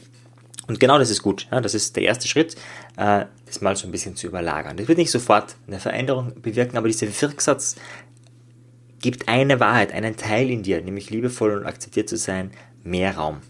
Und 0.68 0.78
genau 0.80 0.98
das 0.98 1.10
ist 1.10 1.22
gut. 1.22 1.48
Ja, 1.50 1.60
das 1.60 1.74
ist 1.74 1.96
der 1.96 2.04
erste 2.04 2.28
Schritt, 2.28 2.54
äh, 2.96 3.24
das 3.46 3.60
mal 3.60 3.76
so 3.76 3.86
ein 3.86 3.90
bisschen 3.90 4.16
zu 4.16 4.26
überlagern. 4.26 4.76
Das 4.76 4.88
wird 4.88 4.98
nicht 4.98 5.10
sofort 5.10 5.56
eine 5.66 5.80
Veränderung 5.80 6.40
bewirken, 6.40 6.76
aber 6.76 6.88
dieser 6.88 7.08
Wirksatz 7.20 7.76
gibt 9.00 9.28
eine 9.28 9.60
Wahrheit, 9.60 9.92
einen 9.92 10.16
Teil 10.16 10.48
in 10.48 10.62
dir, 10.62 10.80
nämlich 10.80 11.10
liebevoll 11.10 11.58
und 11.58 11.66
akzeptiert 11.66 12.08
zu 12.08 12.16
sein, 12.16 12.52
mehr 12.82 13.16
Raum. 13.16 13.40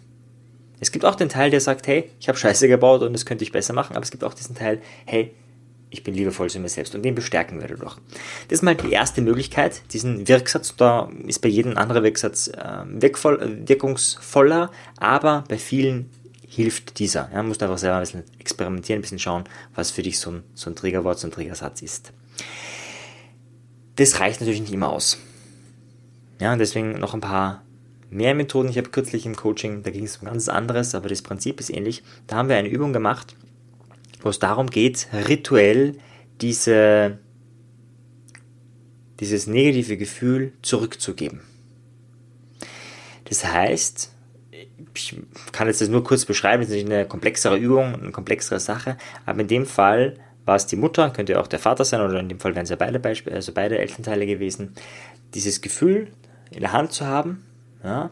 Es 0.80 0.90
gibt 0.90 1.04
auch 1.04 1.14
den 1.14 1.28
Teil, 1.28 1.50
der 1.50 1.60
sagt, 1.60 1.86
hey, 1.86 2.10
ich 2.18 2.28
habe 2.28 2.38
Scheiße 2.38 2.66
gebaut 2.66 3.02
und 3.02 3.12
das 3.12 3.24
könnte 3.24 3.44
ich 3.44 3.52
besser 3.52 3.72
machen, 3.72 3.94
aber 3.94 4.02
es 4.02 4.10
gibt 4.10 4.24
auch 4.24 4.34
diesen 4.34 4.56
Teil, 4.56 4.82
hey, 5.06 5.32
ich 5.90 6.02
bin 6.02 6.14
liebevoll 6.14 6.48
zu 6.48 6.58
mir 6.58 6.68
selbst 6.68 6.94
und 6.94 7.02
den 7.02 7.14
bestärken 7.14 7.60
wir 7.60 7.68
dadurch. 7.68 7.96
Das 8.48 8.58
ist 8.58 8.62
mal 8.62 8.74
die 8.74 8.90
erste 8.90 9.20
Möglichkeit, 9.20 9.82
diesen 9.92 10.26
Wirksatz, 10.26 10.74
da 10.76 11.10
ist 11.26 11.40
bei 11.40 11.48
jedem 11.48 11.76
anderen 11.76 12.02
Wirksatz 12.02 12.48
äh, 12.48 12.84
wirkungsvoller, 12.86 14.70
aber 14.96 15.44
bei 15.48 15.58
vielen 15.58 16.10
hilft 16.48 16.98
dieser. 16.98 17.30
Ja, 17.32 17.42
musst 17.42 17.62
einfach 17.62 17.78
selber 17.78 17.96
ein 17.96 18.02
bisschen 18.02 18.24
experimentieren, 18.38 18.98
ein 18.98 19.02
bisschen 19.02 19.18
schauen, 19.18 19.44
was 19.74 19.90
für 19.90 20.02
dich 20.02 20.18
so 20.18 20.30
ein, 20.30 20.42
so 20.54 20.70
ein 20.70 20.76
Triggerwort, 20.76 21.18
so 21.18 21.28
ein 21.28 21.30
Triggersatz 21.30 21.82
ist. 21.82 22.12
Das 23.96 24.18
reicht 24.18 24.40
natürlich 24.40 24.60
nicht 24.62 24.72
immer 24.72 24.90
aus. 24.90 25.18
Ja, 26.40 26.56
deswegen 26.56 26.98
noch 26.98 27.14
ein 27.14 27.20
paar 27.20 27.62
mehr 28.12 28.34
Methoden. 28.34 28.68
Ich 28.68 28.78
habe 28.78 28.90
kürzlich 28.90 29.26
im 29.26 29.36
Coaching, 29.36 29.82
da 29.82 29.90
ging 29.90 30.04
es 30.04 30.18
um 30.18 30.26
ganz 30.26 30.48
anderes, 30.48 30.94
aber 30.94 31.08
das 31.08 31.22
Prinzip 31.22 31.60
ist 31.60 31.70
ähnlich. 31.70 32.02
Da 32.26 32.36
haben 32.36 32.48
wir 32.48 32.56
eine 32.56 32.68
Übung 32.68 32.92
gemacht, 32.92 33.34
wo 34.20 34.28
es 34.28 34.38
darum 34.38 34.68
geht, 34.68 35.08
rituell 35.28 35.96
diese, 36.40 37.18
dieses 39.20 39.46
negative 39.46 39.96
Gefühl 39.96 40.52
zurückzugeben. 40.62 41.40
Das 43.24 43.44
heißt, 43.44 44.12
ich 44.94 45.16
kann 45.52 45.68
jetzt 45.68 45.80
das 45.80 45.88
nur 45.88 46.04
kurz 46.04 46.26
beschreiben, 46.26 46.62
das 46.62 46.70
ist 46.70 46.84
eine 46.84 47.06
komplexere 47.06 47.56
Übung, 47.56 47.94
eine 47.94 48.12
komplexere 48.12 48.60
Sache, 48.60 48.98
aber 49.24 49.40
in 49.40 49.48
dem 49.48 49.66
Fall 49.66 50.18
war 50.44 50.56
es 50.56 50.66
die 50.66 50.76
Mutter, 50.76 51.10
könnte 51.10 51.40
auch 51.40 51.46
der 51.46 51.60
Vater 51.60 51.84
sein, 51.84 52.00
oder 52.00 52.20
in 52.20 52.28
dem 52.28 52.40
Fall 52.40 52.54
wären 52.54 52.64
es 52.64 52.70
ja 52.70 52.76
beide, 52.76 52.98
Beispiele, 52.98 53.36
also 53.36 53.52
beide 53.52 53.78
Elternteile 53.78 54.26
gewesen, 54.26 54.74
dieses 55.34 55.60
Gefühl 55.62 56.08
in 56.50 56.60
der 56.60 56.72
Hand 56.72 56.92
zu 56.92 57.06
haben, 57.06 57.44
ja, 57.82 58.10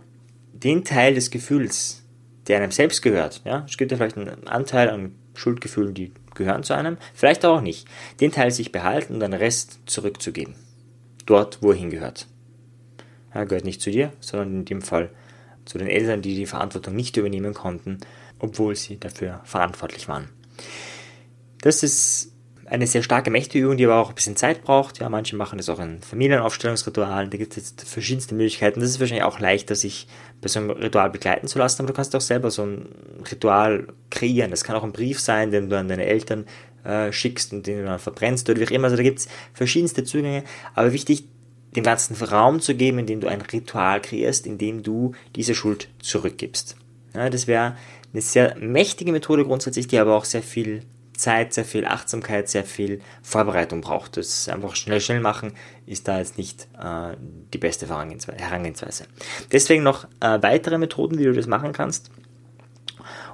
den 0.53 0.85
Teil 0.85 1.15
des 1.15 1.31
Gefühls, 1.31 2.05
der 2.47 2.59
einem 2.59 2.71
selbst 2.71 3.03
gehört, 3.03 3.43
ja, 3.45 3.65
es 3.69 3.77
gibt 3.77 3.91
ja 3.91 3.97
vielleicht 3.97 4.17
einen 4.17 4.49
Anteil 4.49 4.91
an 4.91 5.15
Schuldgefühlen, 5.35 5.95
die 5.95 6.12
gehören 6.35 6.62
zu 6.62 6.75
einem, 6.75 6.97
vielleicht 7.15 7.45
auch 7.45 7.61
nicht. 7.61 7.89
Den 8.21 8.33
Teil 8.33 8.50
sich 8.50 8.73
behalten 8.73 9.15
und 9.15 9.21
den 9.21 9.33
Rest 9.33 9.81
zurückzugeben. 9.87 10.55
Dort, 11.27 11.62
wo 11.62 11.71
er 11.71 11.77
hingehört. 11.77 12.27
Er 13.33 13.47
gehört 13.47 13.65
nicht 13.65 13.81
zu 13.81 13.91
dir, 13.91 14.12
sondern 14.21 14.61
in 14.61 14.65
dem 14.65 14.83
Fall 14.83 15.11
zu 15.65 15.79
den 15.79 15.87
Eltern, 15.87 16.23
die 16.23 16.35
die 16.35 16.47
Verantwortung 16.47 16.97
nicht 16.97 17.17
übernehmen 17.17 17.55
konnten, 17.55 17.99
obwohl 18.39 18.75
sie 18.75 18.99
dafür 18.99 19.41
verantwortlich 19.45 20.09
waren. 20.09 20.29
Das 21.61 21.83
ist 21.83 22.33
eine 22.71 22.87
sehr 22.87 23.03
starke 23.03 23.31
mächtige 23.31 23.65
Übung, 23.65 23.77
die 23.77 23.85
aber 23.85 23.97
auch 23.97 24.11
ein 24.11 24.15
bisschen 24.15 24.37
Zeit 24.37 24.62
braucht. 24.62 25.00
Ja, 25.00 25.09
manche 25.09 25.35
machen 25.35 25.59
das 25.59 25.69
auch 25.69 25.81
in 25.81 26.00
Familienaufstellungsritualen. 26.03 27.29
Da 27.29 27.37
gibt 27.37 27.57
es 27.57 27.57
jetzt 27.57 27.89
verschiedenste 27.89 28.37
Möglichkeiten. 28.37 28.81
Das 28.81 28.89
ist 28.89 29.00
wahrscheinlich 29.00 29.25
auch 29.25 29.41
leichter, 29.41 29.75
sich 29.75 30.07
bei 30.41 30.49
so 30.49 30.61
einem 30.61 30.71
Ritual 30.71 31.11
begleiten 31.11 31.49
zu 31.49 31.59
lassen, 31.59 31.83
aber 31.83 31.89
du 31.89 31.95
kannst 31.95 32.15
auch 32.15 32.21
selber 32.21 32.53
so 32.53 32.62
ein 32.62 32.87
Ritual 33.31 33.89
kreieren. 34.11 34.53
Das 34.53 34.62
kann 34.62 34.77
auch 34.77 34.85
ein 34.85 34.93
Brief 34.93 35.19
sein, 35.19 35.50
den 35.50 35.69
du 35.69 35.77
an 35.77 35.89
deine 35.89 36.07
Eltern 36.07 36.47
äh, 36.85 37.12
schickst 37.12 37.53
und 37.53 37.67
den 37.67 37.79
du 37.79 37.85
dann 37.87 37.99
verbrennst 37.99 38.49
oder 38.49 38.61
wie 38.61 38.67
auch 38.67 38.71
immer. 38.71 38.85
Also 38.85 38.97
da 38.97 39.03
gibt 39.03 39.19
es 39.19 39.29
verschiedenste 39.53 40.05
Zugänge, 40.05 40.45
aber 40.75 40.93
wichtig, 40.93 41.25
dem 41.75 41.83
ganzen 41.83 42.15
Raum 42.25 42.61
zu 42.61 42.77
geben, 42.77 43.00
in 43.00 43.07
dem 43.07 43.21
du 43.21 43.27
ein 43.27 43.41
Ritual 43.41 44.00
kreierst, 44.00 44.47
in 44.47 44.59
dem 44.59 44.85
du 44.85 45.12
diese 45.35 45.57
Schuld 45.57 45.89
zurückgibst. 46.00 46.77
Ja, 47.15 47.31
das 47.31 47.49
wäre 47.49 47.77
eine 48.12 48.23
sehr 48.23 48.57
mächtige 48.59 49.11
Methode 49.11 49.45
grundsätzlich, 49.45 49.89
die 49.89 49.99
aber 49.99 50.15
auch 50.15 50.25
sehr 50.25 50.43
viel 50.43 50.83
Zeit, 51.21 51.55
sehr 51.55 51.65
viel 51.65 51.85
Achtsamkeit, 51.85 52.49
sehr 52.49 52.65
viel 52.65 53.00
Vorbereitung 53.23 53.81
braucht. 53.81 54.17
Das 54.17 54.49
einfach 54.49 54.77
schnell, 54.77 55.00
schnell 55.00 55.21
machen 55.21 55.53
ist 55.87 56.09
da 56.09 56.19
jetzt 56.19 56.39
nicht 56.39 56.69
äh, 56.81 57.17
die 57.53 57.59
beste 57.59 57.89
Herangehensweise. 57.89 59.05
Deswegen 59.53 59.83
noch 59.83 60.05
äh, 60.21 60.43
weitere 60.43 60.79
Methoden, 60.79 61.19
wie 61.19 61.25
du 61.25 61.33
das 61.33 61.47
machen 61.47 61.73
kannst. 61.73 62.11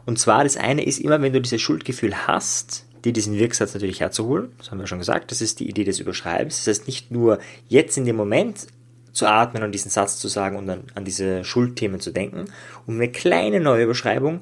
Und 0.04 0.18
zwar 0.18 0.44
das 0.44 0.56
eine 0.56 0.84
ist 0.84 1.00
immer, 1.00 1.20
wenn 1.20 1.32
du 1.32 1.40
dieses 1.40 1.60
Schuldgefühl 1.60 2.26
hast, 2.26 2.86
dir 3.04 3.12
diesen 3.12 3.34
Wirksatz 3.34 3.74
natürlich 3.74 4.00
herzuholen. 4.00 4.52
Das 4.58 4.70
haben 4.70 4.78
wir 4.78 4.86
schon 4.86 4.98
gesagt. 4.98 5.30
Das 5.30 5.40
ist 5.40 5.60
die 5.60 5.68
Idee 5.68 5.84
des 5.84 6.00
Überschreibens. 6.00 6.64
Das 6.64 6.66
heißt 6.66 6.86
nicht 6.86 7.10
nur 7.10 7.38
jetzt 7.68 7.96
in 7.96 8.04
dem 8.04 8.16
Moment 8.16 8.66
zu 9.12 9.26
atmen 9.26 9.62
und 9.62 9.72
diesen 9.72 9.90
Satz 9.90 10.18
zu 10.18 10.28
sagen 10.28 10.56
und 10.56 10.66
dann 10.66 10.84
an 10.94 11.04
diese 11.04 11.42
Schuldthemen 11.42 12.00
zu 12.00 12.10
denken, 12.10 12.46
um 12.86 12.96
eine 12.96 13.10
kleine 13.10 13.60
neue 13.60 13.84
Überschreibung 13.84 14.40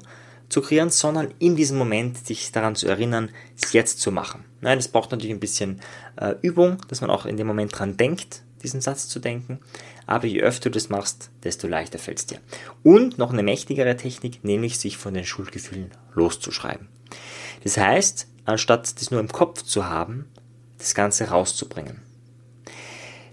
zu 0.49 0.61
kreieren, 0.61 0.89
sondern 0.89 1.33
in 1.39 1.55
diesem 1.55 1.77
Moment 1.77 2.25
sich 2.25 2.51
daran 2.51 2.75
zu 2.75 2.87
erinnern, 2.87 3.29
es 3.59 3.73
jetzt 3.73 3.99
zu 3.99 4.11
machen. 4.11 4.45
Nein, 4.61 4.77
das 4.77 4.87
braucht 4.87 5.11
natürlich 5.11 5.35
ein 5.35 5.39
bisschen 5.39 5.81
äh, 6.17 6.35
Übung, 6.41 6.77
dass 6.87 7.01
man 7.01 7.09
auch 7.09 7.25
in 7.25 7.37
dem 7.37 7.47
Moment 7.47 7.77
dran 7.77 7.97
denkt, 7.97 8.43
diesen 8.63 8.81
Satz 8.81 9.07
zu 9.07 9.19
denken. 9.19 9.59
Aber 10.07 10.27
je 10.27 10.41
öfter 10.41 10.69
du 10.69 10.75
das 10.75 10.89
machst, 10.89 11.29
desto 11.43 11.67
leichter 11.67 11.99
fällt 11.99 12.19
es 12.19 12.25
dir. 12.25 12.39
Und 12.83 13.17
noch 13.17 13.31
eine 13.31 13.43
mächtigere 13.43 13.95
Technik, 13.97 14.43
nämlich 14.43 14.77
sich 14.77 14.97
von 14.97 15.13
den 15.13 15.25
Schuldgefühlen 15.25 15.91
loszuschreiben. 16.13 16.87
Das 17.63 17.77
heißt, 17.77 18.27
anstatt 18.45 18.99
das 18.99 19.11
nur 19.11 19.19
im 19.19 19.29
Kopf 19.29 19.63
zu 19.63 19.87
haben, 19.87 20.25
das 20.77 20.93
Ganze 20.93 21.29
rauszubringen. 21.29 22.01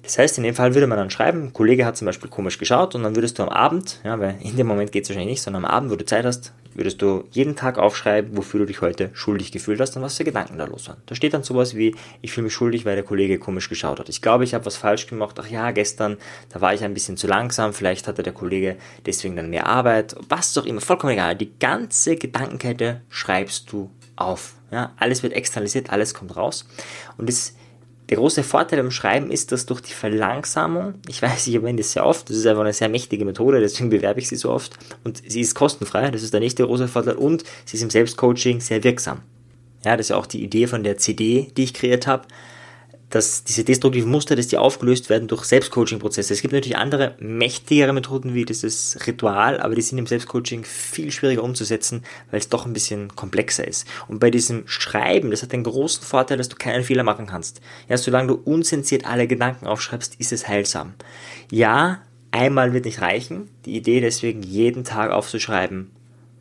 Das 0.03 0.19
heißt, 0.19 0.37
in 0.39 0.45
dem 0.45 0.55
Fall 0.55 0.75
würde 0.75 0.87
man 0.87 0.99
dann 0.99 1.11
schreiben, 1.11 1.45
ein 1.45 1.53
Kollege 1.53 1.87
hat 1.87 1.97
zum 1.97 2.07
Beispiel 2.07 2.29
komisch 2.29 2.59
geschaut 2.59 2.95
und 2.95 3.03
dann 3.05 3.15
würdest 3.15 3.39
du 3.39 3.43
am 3.45 3.49
Abend, 3.49 4.01
ja, 4.05 4.19
weil 4.19 4.37
in 4.41 4.57
dem 4.57 4.67
Moment 4.67 4.91
geht 4.91 5.05
es 5.05 5.11
wahrscheinlich 5.11 5.35
nicht, 5.35 5.43
sondern 5.43 5.65
am 5.65 5.71
Abend, 5.71 5.91
wo 5.91 5.97
du 5.97 6.05
Zeit 6.05 6.25
hast, 6.25 6.53
würdest 6.75 7.03
du 7.03 7.25
jeden 7.31 7.57
Tag 7.57 7.79
aufschreiben, 7.79 8.37
wofür 8.37 8.61
du 8.61 8.67
dich 8.67 8.81
heute 8.81 9.11
schuldig 9.13 9.53
gefühlt 9.53 9.81
hast 9.81 9.97
und 9.97 10.03
was 10.03 10.17
für 10.17 10.25
Gedanken 10.25 10.59
da 10.59 10.65
los 10.65 10.89
waren. 10.89 11.03
Da 11.07 11.15
steht 11.15 11.35
dann 11.35 11.43
sowas 11.43 11.77
wie, 11.77 11.95
ich 12.21 12.33
fühle 12.33 12.45
mich 12.45 12.55
schuldig, 12.55 12.85
weil 12.85 12.95
der 12.95 13.05
Kollege 13.05 13.39
komisch 13.39 13.69
geschaut 13.69 14.01
hat. 14.01 14.09
Ich 14.09 14.23
glaube, 14.23 14.45
ich 14.45 14.55
habe 14.55 14.67
was 14.67 14.77
falsch 14.77 15.07
gemacht. 15.07 15.39
Ach 15.41 15.49
ja, 15.49 15.71
gestern, 15.71 16.17
da 16.51 16.61
war 16.61 16.75
ich 16.75 16.83
ein 16.85 16.95
bisschen 16.95 17.17
zu 17.17 17.27
langsam. 17.27 17.73
Vielleicht 17.73 18.09
hatte 18.09 18.23
der 18.23 18.33
Kollege 18.33 18.77
deswegen 19.07 19.37
dann 19.37 19.51
mehr 19.51 19.67
Arbeit. 19.67 20.17
Was 20.29 20.57
auch 20.59 20.67
immer, 20.67 20.81
vollkommen 20.81 21.13
egal. 21.13 21.37
Die 21.37 21.59
ganze 21.59 22.17
Gedankenkette 22.17 23.03
schreibst 23.09 23.73
du 23.73 23.91
auf. 24.17 24.55
Ja, 24.71 24.93
alles 24.97 25.23
wird 25.23 25.35
externalisiert, 25.35 25.91
alles 25.91 26.15
kommt 26.15 26.37
raus. 26.37 26.67
Und 27.19 27.29
das 27.29 27.55
der 28.13 28.19
große 28.19 28.43
Vorteil 28.43 28.83
beim 28.83 28.91
Schreiben 28.91 29.31
ist, 29.31 29.53
dass 29.53 29.65
durch 29.65 29.81
die 29.81 29.95
Verlangsamung, 29.95 30.97
ich 31.09 31.23
weiß, 31.23 31.47
ich 31.47 31.55
erwähne 31.55 31.79
das 31.79 31.93
sehr 31.93 32.05
oft, 32.05 32.29
das 32.29 32.37
ist 32.37 32.47
einfach 32.47 32.61
eine 32.61 32.75
sehr 32.75 32.91
mächtige 32.91 33.25
Methode, 33.25 33.59
deswegen 33.59 33.89
bewerbe 33.89 34.21
ich 34.21 34.29
sie 34.29 34.37
so 34.37 34.51
oft 34.51 34.77
und 35.03 35.23
sie 35.27 35.41
ist 35.41 35.55
kostenfrei, 35.55 36.11
das 36.11 36.23
ist 36.23 36.35
der 36.35 36.41
nächste 36.41 36.67
große 36.67 36.89
Vorteil 36.89 37.15
und 37.15 37.43
sie 37.65 37.79
ist 37.79 37.83
im 37.83 37.89
Selbstcoaching 37.89 38.61
sehr 38.61 38.85
wirksam. 38.85 39.23
Ja, 39.83 39.97
das 39.97 40.07
ist 40.07 40.11
ja 40.11 40.17
auch 40.17 40.27
die 40.27 40.45
Idee 40.45 40.67
von 40.67 40.85
der 40.85 40.99
CD, 40.99 41.51
die 41.57 41.65
ich 41.65 41.73
kreiert 41.73 42.07
habe 42.07 42.27
dass 43.13 43.45
diese 43.45 43.63
destruktiven 43.63 44.11
Muster, 44.11 44.37
dass 44.37 44.49
die 44.49 44.57
aufgelöst 44.57 45.11
werden 45.11 45.29
durch 45.29 45.45
Selbstcoaching-Prozesse. 45.45 46.33
Es 46.33 46.41
gibt 46.41 46.55
natürlich 46.55 46.79
andere, 46.79 47.15
mächtigere 47.19 47.93
Methoden 47.93 48.33
wie 48.35 48.47
dieses 48.47 48.99
Ritual, 49.07 49.61
aber 49.61 49.75
die 49.75 49.83
sind 49.83 49.99
im 49.99 50.07
Selbstcoaching 50.07 50.65
viel 50.65 51.13
schwieriger 51.13 51.45
umzusetzen, 51.45 52.05
weil 52.31 52.41
es 52.41 52.49
doch 52.49 52.65
ein 52.65 52.73
bisschen 52.73 53.15
komplexer 53.15 53.69
ist. 53.69 53.87
Und 54.09 54.19
bei 54.19 54.31
diesem 54.31 54.67
Schreiben, 54.67 55.31
das 55.31 55.43
hat 55.43 55.53
den 55.53 55.63
großen 55.63 56.03
Vorteil, 56.03 56.39
dass 56.39 56.49
du 56.49 56.57
keinen 56.57 56.85
Fehler 56.85 57.05
machen 57.05 57.27
kannst. 57.27 57.61
Ja, 57.87 57.99
solange 57.99 58.29
du 58.29 58.35
unzensiert 58.35 59.05
alle 59.05 59.27
Gedanken 59.27 59.67
aufschreibst, 59.67 60.15
ist 60.19 60.33
es 60.33 60.49
heilsam. 60.49 60.95
Ja, 61.51 62.01
einmal 62.31 62.73
wird 62.73 62.87
nicht 62.87 63.03
reichen. 63.03 63.51
Die 63.67 63.77
Idee 63.77 64.01
deswegen, 64.01 64.43
jeden 64.43 64.85
Tag 64.85 65.11
aufzuschreiben, 65.11 65.91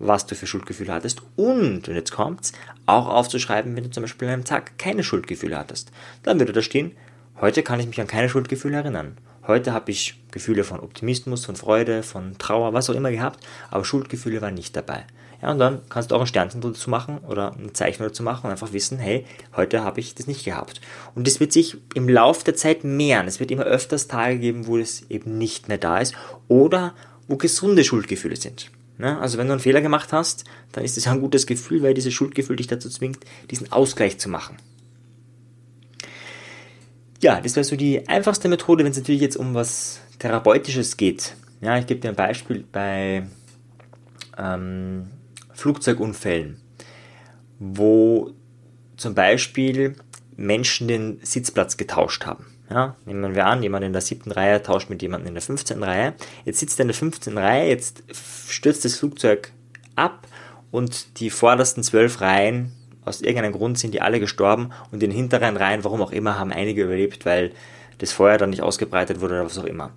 was 0.02 0.26
du 0.26 0.36
für 0.36 0.48
Schuldgefühle 0.48 0.94
hattest 0.94 1.22
und, 1.36 1.88
und 1.88 1.96
jetzt 1.96 2.12
kommt's, 2.12 2.54
auch 2.86 3.08
aufzuschreiben, 3.08 3.76
wenn 3.76 3.84
du 3.84 3.92
zum 3.92 4.04
Beispiel 4.04 4.28
an 4.28 4.36
einem 4.36 4.44
Tag 4.44 4.78
keine 4.78 5.04
Schuldgefühle 5.04 5.58
hattest. 5.58 5.92
Dann 6.24 6.40
würde 6.40 6.54
da 6.54 6.62
stehen, 6.62 6.92
heute 7.40 7.64
kann 7.64 7.80
ich 7.80 7.88
mich 7.88 8.02
an 8.02 8.08
keine 8.08 8.30
Schuldgefühle 8.30 8.78
erinnern. 8.78 9.18
Heute 9.48 9.74
habe 9.74 9.92
ich 9.92 10.22
Gefühle 10.32 10.64
von 10.64 10.80
Optimismus, 10.80 11.46
von 11.46 11.56
Freude, 11.56 12.04
von 12.04 12.38
Trauer, 12.38 12.74
was 12.74 12.90
auch 12.90 12.96
immer 12.96 13.12
gehabt, 13.12 13.46
aber 13.70 13.86
Schuldgefühle 13.86 14.42
waren 14.42 14.54
nicht 14.54 14.76
dabei. 14.76 15.06
Ja, 15.42 15.52
und 15.52 15.58
dann 15.58 15.82
kannst 15.90 16.12
du 16.12 16.16
auch 16.16 16.22
ein 16.22 16.28
Sternchen 16.28 16.62
dazu 16.62 16.90
machen 16.90 17.18
oder 17.28 17.56
ein 17.58 17.74
Zeichen 17.74 18.04
dazu 18.04 18.22
machen 18.22 18.46
und 18.46 18.52
einfach 18.52 18.74
wissen, 18.74 19.00
hey, 19.00 19.26
heute 19.56 19.84
habe 19.84 20.00
ich 20.00 20.14
das 20.14 20.28
nicht 20.28 20.46
gehabt. 20.46 20.82
Und 21.16 21.26
das 21.26 21.40
wird 21.40 21.52
sich 21.52 21.78
im 21.96 22.08
Laufe 22.08 22.46
der 22.46 22.56
Zeit 22.56 22.84
mehren. 22.84 23.28
Es 23.28 23.40
wird 23.40 23.50
immer 23.50 23.64
öfters 23.64 24.08
Tage 24.08 24.38
geben, 24.38 24.68
wo 24.68 24.78
das 24.78 25.04
eben 25.10 25.40
nicht 25.40 25.68
mehr 25.68 25.80
da 25.80 25.98
ist 25.98 26.14
oder 26.48 26.94
wo 27.28 27.38
gesunde 27.38 27.84
Schuldgefühle 27.84 28.36
sind. 28.36 28.70
Ne? 29.02 29.20
Also 29.20 29.40
wenn 29.40 29.48
du 29.48 29.54
einen 29.54 29.60
Fehler 29.60 29.82
gemacht 29.82 30.14
hast, 30.14 30.46
dann 30.74 30.84
ist 30.84 30.96
es 30.96 31.08
ein 31.08 31.22
gutes 31.22 31.48
Gefühl, 31.48 31.82
weil 31.82 31.96
dieses 31.96 32.14
Schuldgefühl 32.14 32.56
dich 32.56 32.68
dazu 32.68 32.88
zwingt, 32.88 33.26
diesen 33.50 33.72
Ausgleich 33.72 34.20
zu 34.20 34.30
machen. 34.30 34.58
Ja, 37.20 37.42
das 37.42 37.56
wäre 37.56 37.64
so 37.64 37.76
die 37.76 38.08
einfachste 38.08 38.48
Methode, 38.48 38.84
wenn 38.84 38.92
es 38.92 38.98
natürlich 38.98 39.22
jetzt 39.22 39.38
um 39.38 39.56
was 39.56 40.02
Therapeutisches 40.20 40.98
geht. 40.98 41.36
Ja, 41.62 41.80
ich 41.80 41.88
gebe 41.88 42.00
dir 42.00 42.10
ein 42.10 42.16
Beispiel 42.16 42.64
bei 42.72 43.28
ähm, 44.38 45.08
Flugzeugunfällen, 45.52 46.62
wo 47.58 48.32
zum 48.98 49.16
Beispiel 49.16 49.96
Menschen 50.36 50.88
den 50.88 51.20
Sitzplatz 51.24 51.76
getauscht 51.76 52.28
haben. 52.28 52.46
Ja, 52.72 52.96
nehmen 53.06 53.36
wir 53.36 53.48
an, 53.48 53.62
jemand 53.62 53.84
in 53.84 53.92
der 53.92 54.02
siebten 54.02 54.32
Reihe 54.32 54.64
tauscht 54.64 54.90
mit 54.90 55.02
jemandem 55.02 55.28
in 55.28 55.34
der 55.34 55.42
15. 55.42 55.84
Reihe. 55.84 56.14
Jetzt 56.46 56.60
sitzt 56.60 56.80
er 56.80 56.84
in 56.84 56.88
der 56.88 56.96
15. 56.96 57.38
Reihe, 57.38 57.68
jetzt 57.68 58.04
stürzt 58.48 58.86
das 58.86 58.96
Flugzeug 58.96 59.52
ab 59.98 60.26
und 60.72 61.20
die 61.20 61.30
vordersten 61.30 61.84
zwölf 61.84 62.22
Reihen, 62.22 62.72
aus 63.04 63.22
irgendeinem 63.22 63.52
Grund 63.52 63.78
sind 63.78 63.94
die 63.94 64.02
alle 64.02 64.22
gestorben 64.22 64.70
und 64.92 65.04
in 65.04 65.10
den 65.10 65.12
hinteren 65.12 65.58
Reihen, 65.58 65.84
warum 65.84 66.02
auch 66.02 66.14
immer, 66.14 66.40
haben 66.40 66.54
einige 66.54 66.84
überlebt, 66.84 67.26
weil 67.26 67.52
das 67.98 68.14
Feuer 68.14 68.38
dann 68.38 68.52
nicht 68.52 68.62
ausgebreitet 68.62 69.20
wurde 69.20 69.34
oder 69.36 69.46
was 69.46 69.58
auch 69.58 69.66
immer. 69.66 69.92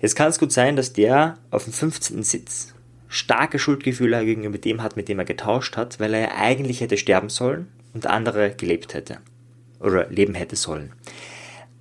Jetzt 0.00 0.16
kann 0.16 0.28
es 0.28 0.40
gut 0.40 0.52
sein, 0.52 0.74
dass 0.74 0.92
der 0.92 1.38
auf 1.52 1.64
dem 1.64 1.72
15. 1.72 2.24
Sitz 2.24 2.74
starke 3.08 3.60
Schuldgefühle 3.60 4.24
gegenüber 4.24 4.58
dem 4.58 4.82
hat, 4.82 4.96
mit 4.96 5.08
dem 5.08 5.20
er 5.20 5.24
getauscht 5.24 5.76
hat, 5.76 6.00
weil 6.00 6.12
er 6.12 6.20
ja 6.20 6.30
eigentlich 6.36 6.80
hätte 6.80 6.96
sterben 6.96 7.28
sollen 7.28 7.68
und 7.94 8.02
der 8.04 8.12
andere 8.12 8.50
gelebt 8.50 8.94
hätte 8.94 9.18
oder 9.78 10.08
leben 10.08 10.34
hätte 10.34 10.56
sollen. 10.56 10.92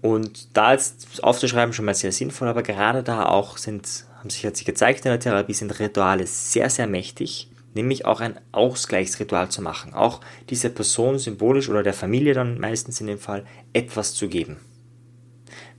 Und 0.05 0.55
da 0.55 0.71
jetzt 0.71 1.23
aufzuschreiben 1.23 1.73
schon 1.73 1.85
mal 1.85 1.95
sehr 1.95 2.11
sinnvoll, 2.11 2.47
aber 2.47 2.61
gerade 2.61 3.01
da 3.01 3.25
auch 3.25 3.57
sind, 3.57 4.05
haben 4.19 4.29
sich, 4.29 4.47
sich 4.53 4.63
gezeigt 4.63 5.03
in 5.03 5.09
der 5.09 5.19
Therapie, 5.19 5.55
sind 5.55 5.79
Rituale 5.79 6.27
sehr, 6.27 6.69
sehr 6.69 6.85
mächtig, 6.85 7.49
nämlich 7.73 8.05
auch 8.05 8.19
ein 8.19 8.39
Ausgleichsritual 8.51 9.49
zu 9.49 9.63
machen. 9.63 9.95
Auch 9.95 10.21
dieser 10.51 10.69
Person 10.69 11.17
symbolisch 11.17 11.69
oder 11.69 11.81
der 11.81 11.95
Familie 11.95 12.35
dann 12.35 12.59
meistens 12.59 13.01
in 13.01 13.07
dem 13.07 13.17
Fall 13.17 13.47
etwas 13.73 14.13
zu 14.13 14.27
geben. 14.27 14.57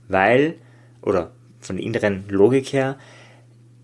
Weil, 0.09 0.55
oder 1.01 1.31
von 1.61 1.77
der 1.77 1.85
inneren 1.85 2.27
Logik 2.27 2.73
her, 2.73 2.97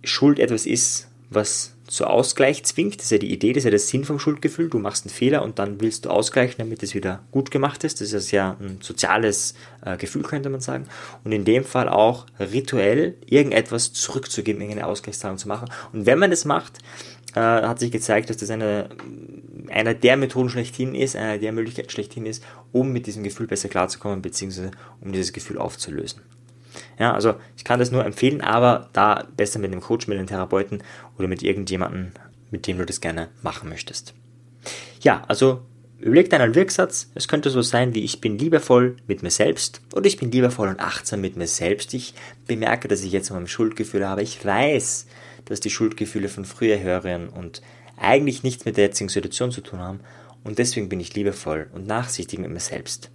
Schuld 0.03 0.39
etwas 0.39 0.65
ist, 0.65 1.07
was 1.35 1.73
zu 1.87 2.07
Ausgleich 2.07 2.63
zwingt. 2.63 2.97
Das 2.97 3.05
ist 3.05 3.11
ja 3.11 3.17
die 3.17 3.31
Idee, 3.31 3.53
das 3.53 3.61
ist 3.61 3.65
ja 3.65 3.69
der 3.71 3.79
Sinn 3.79 4.05
vom 4.05 4.19
Schuldgefühl. 4.19 4.69
Du 4.69 4.79
machst 4.79 5.05
einen 5.05 5.13
Fehler 5.13 5.43
und 5.43 5.59
dann 5.59 5.81
willst 5.81 6.05
du 6.05 6.09
ausgleichen, 6.09 6.55
damit 6.57 6.81
es 6.81 6.95
wieder 6.95 7.23
gut 7.31 7.51
gemacht 7.51 7.83
ist. 7.83 8.01
Das 8.01 8.13
ist 8.13 8.31
ja 8.31 8.57
ein 8.59 8.79
soziales 8.81 9.53
äh, 9.85 9.97
Gefühl, 9.97 10.23
könnte 10.23 10.49
man 10.49 10.61
sagen. 10.61 10.85
Und 11.23 11.31
in 11.31 11.45
dem 11.45 11.63
Fall 11.63 11.89
auch 11.89 12.25
rituell 12.39 13.15
irgendetwas 13.25 13.93
zurückzugeben, 13.93 14.61
irgendeine 14.61 14.87
Ausgleichszahlung 14.87 15.37
zu 15.37 15.47
machen. 15.47 15.69
Und 15.91 16.05
wenn 16.05 16.19
man 16.19 16.31
das 16.31 16.45
macht, 16.45 16.79
äh, 17.35 17.39
hat 17.39 17.79
sich 17.79 17.91
gezeigt, 17.91 18.29
dass 18.29 18.37
das 18.37 18.49
eine, 18.49 18.89
einer 19.69 19.93
der 19.93 20.17
Methoden 20.17 20.49
schlechthin 20.49 20.95
ist, 20.95 21.15
einer 21.15 21.37
der 21.37 21.51
Möglichkeiten 21.51 21.89
schlechthin 21.89 22.25
ist, 22.25 22.43
um 22.71 22.91
mit 22.91 23.07
diesem 23.07 23.23
Gefühl 23.23 23.47
besser 23.47 23.69
klarzukommen, 23.69 24.21
beziehungsweise 24.21 24.71
um 25.01 25.11
dieses 25.11 25.33
Gefühl 25.33 25.57
aufzulösen. 25.57 26.21
Ja, 26.99 27.13
also 27.13 27.35
ich 27.57 27.63
kann 27.63 27.79
das 27.79 27.91
nur 27.91 28.05
empfehlen, 28.05 28.41
aber 28.41 28.89
da 28.93 29.27
besser 29.35 29.59
mit 29.59 29.71
einem 29.71 29.81
Coach, 29.81 30.07
mit 30.07 30.17
einem 30.17 30.27
Therapeuten 30.27 30.83
oder 31.17 31.27
mit 31.27 31.43
irgendjemandem, 31.43 32.11
mit 32.51 32.67
dem 32.67 32.77
du 32.77 32.85
das 32.85 33.01
gerne 33.01 33.29
machen 33.41 33.69
möchtest. 33.69 34.13
Ja, 35.01 35.23
also 35.27 35.61
Überleg 36.03 36.29
dir 36.29 36.41
einen 36.41 36.53
Wirksatz. 36.53 37.09
Es 37.15 37.29
könnte 37.29 37.49
so 37.49 37.61
sein 37.61 37.95
wie 37.95 38.03
ich 38.03 38.19
bin 38.19 38.37
liebevoll 38.37 38.97
mit 39.07 39.23
mir 39.23 39.31
selbst 39.31 39.79
oder 39.95 40.05
ich 40.05 40.17
bin 40.17 40.31
liebevoll 40.31 40.67
und 40.67 40.81
achtsam 40.81 41.21
mit 41.21 41.37
mir 41.37 41.47
selbst. 41.47 41.93
Ich 41.93 42.13
bemerke, 42.45 42.89
dass 42.89 43.03
ich 43.03 43.13
jetzt 43.13 43.29
mal 43.29 43.37
ein 43.37 43.47
Schuldgefühl 43.47 44.05
habe. 44.05 44.21
Ich 44.21 44.43
weiß, 44.43 45.07
dass 45.45 45.61
die 45.61 45.69
Schuldgefühle 45.69 46.27
von 46.27 46.43
früher 46.43 46.81
hören 46.81 47.29
und 47.29 47.61
eigentlich 47.95 48.43
nichts 48.43 48.65
mit 48.65 48.75
der 48.75 48.87
jetzigen 48.87 49.07
Situation 49.07 49.51
zu 49.51 49.61
tun 49.61 49.79
haben. 49.79 50.01
Und 50.43 50.59
deswegen 50.59 50.89
bin 50.89 50.99
ich 50.99 51.15
liebevoll 51.15 51.69
und 51.71 51.87
nachsichtig 51.87 52.37
mit 52.37 52.51
mir 52.51 52.59
selbst. 52.59 53.09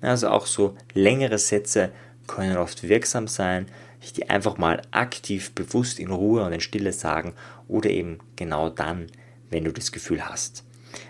Also 0.00 0.28
auch 0.30 0.46
so 0.46 0.74
längere 0.94 1.36
Sätze 1.36 1.92
können 2.30 2.56
oft 2.56 2.88
wirksam 2.88 3.26
sein, 3.26 3.66
ich 4.00 4.12
die 4.12 4.30
einfach 4.30 4.56
mal 4.56 4.80
aktiv, 4.92 5.50
bewusst 5.50 5.98
in 5.98 6.10
Ruhe 6.10 6.44
und 6.44 6.52
in 6.52 6.60
Stille 6.60 6.92
sagen 6.92 7.34
oder 7.66 7.90
eben 7.90 8.18
genau 8.36 8.70
dann, 8.70 9.08
wenn 9.50 9.64
du 9.64 9.72
das 9.72 9.90
Gefühl 9.90 10.24
hast. 10.24 10.64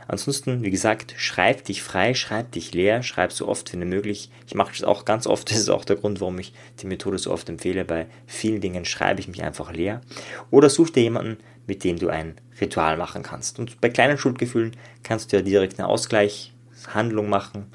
Ansonsten, 0.08 0.62
wie 0.62 0.70
gesagt, 0.70 1.14
schreib 1.18 1.64
dich 1.64 1.82
frei, 1.82 2.14
schreib 2.14 2.52
dich 2.52 2.72
leer, 2.72 3.02
schreib 3.02 3.32
so 3.32 3.48
oft 3.48 3.72
wie 3.72 3.76
möglich. 3.76 4.30
Ich 4.46 4.54
mache 4.54 4.72
das 4.72 4.82
auch 4.82 5.04
ganz 5.04 5.26
oft, 5.26 5.50
das 5.50 5.58
ist 5.58 5.68
auch 5.68 5.84
der 5.84 5.96
Grund, 5.96 6.20
warum 6.20 6.38
ich 6.38 6.54
die 6.80 6.86
Methode 6.86 7.18
so 7.18 7.30
oft 7.30 7.48
empfehle. 7.50 7.84
Bei 7.84 8.06
vielen 8.26 8.62
Dingen 8.62 8.86
schreibe 8.86 9.20
ich 9.20 9.28
mich 9.28 9.42
einfach 9.42 9.72
leer. 9.72 10.00
Oder 10.50 10.70
such 10.70 10.90
dir 10.90 11.02
jemanden, 11.02 11.36
mit 11.66 11.84
dem 11.84 11.98
du 11.98 12.08
ein 12.08 12.34
Ritual 12.60 12.96
machen 12.96 13.22
kannst. 13.22 13.58
Und 13.58 13.80
bei 13.80 13.90
kleinen 13.90 14.16
Schuldgefühlen 14.18 14.74
kannst 15.02 15.32
du 15.32 15.36
ja 15.36 15.42
direkt 15.42 15.78
eine 15.78 15.88
Ausgleichshandlung 15.88 17.28
machen, 17.28 17.66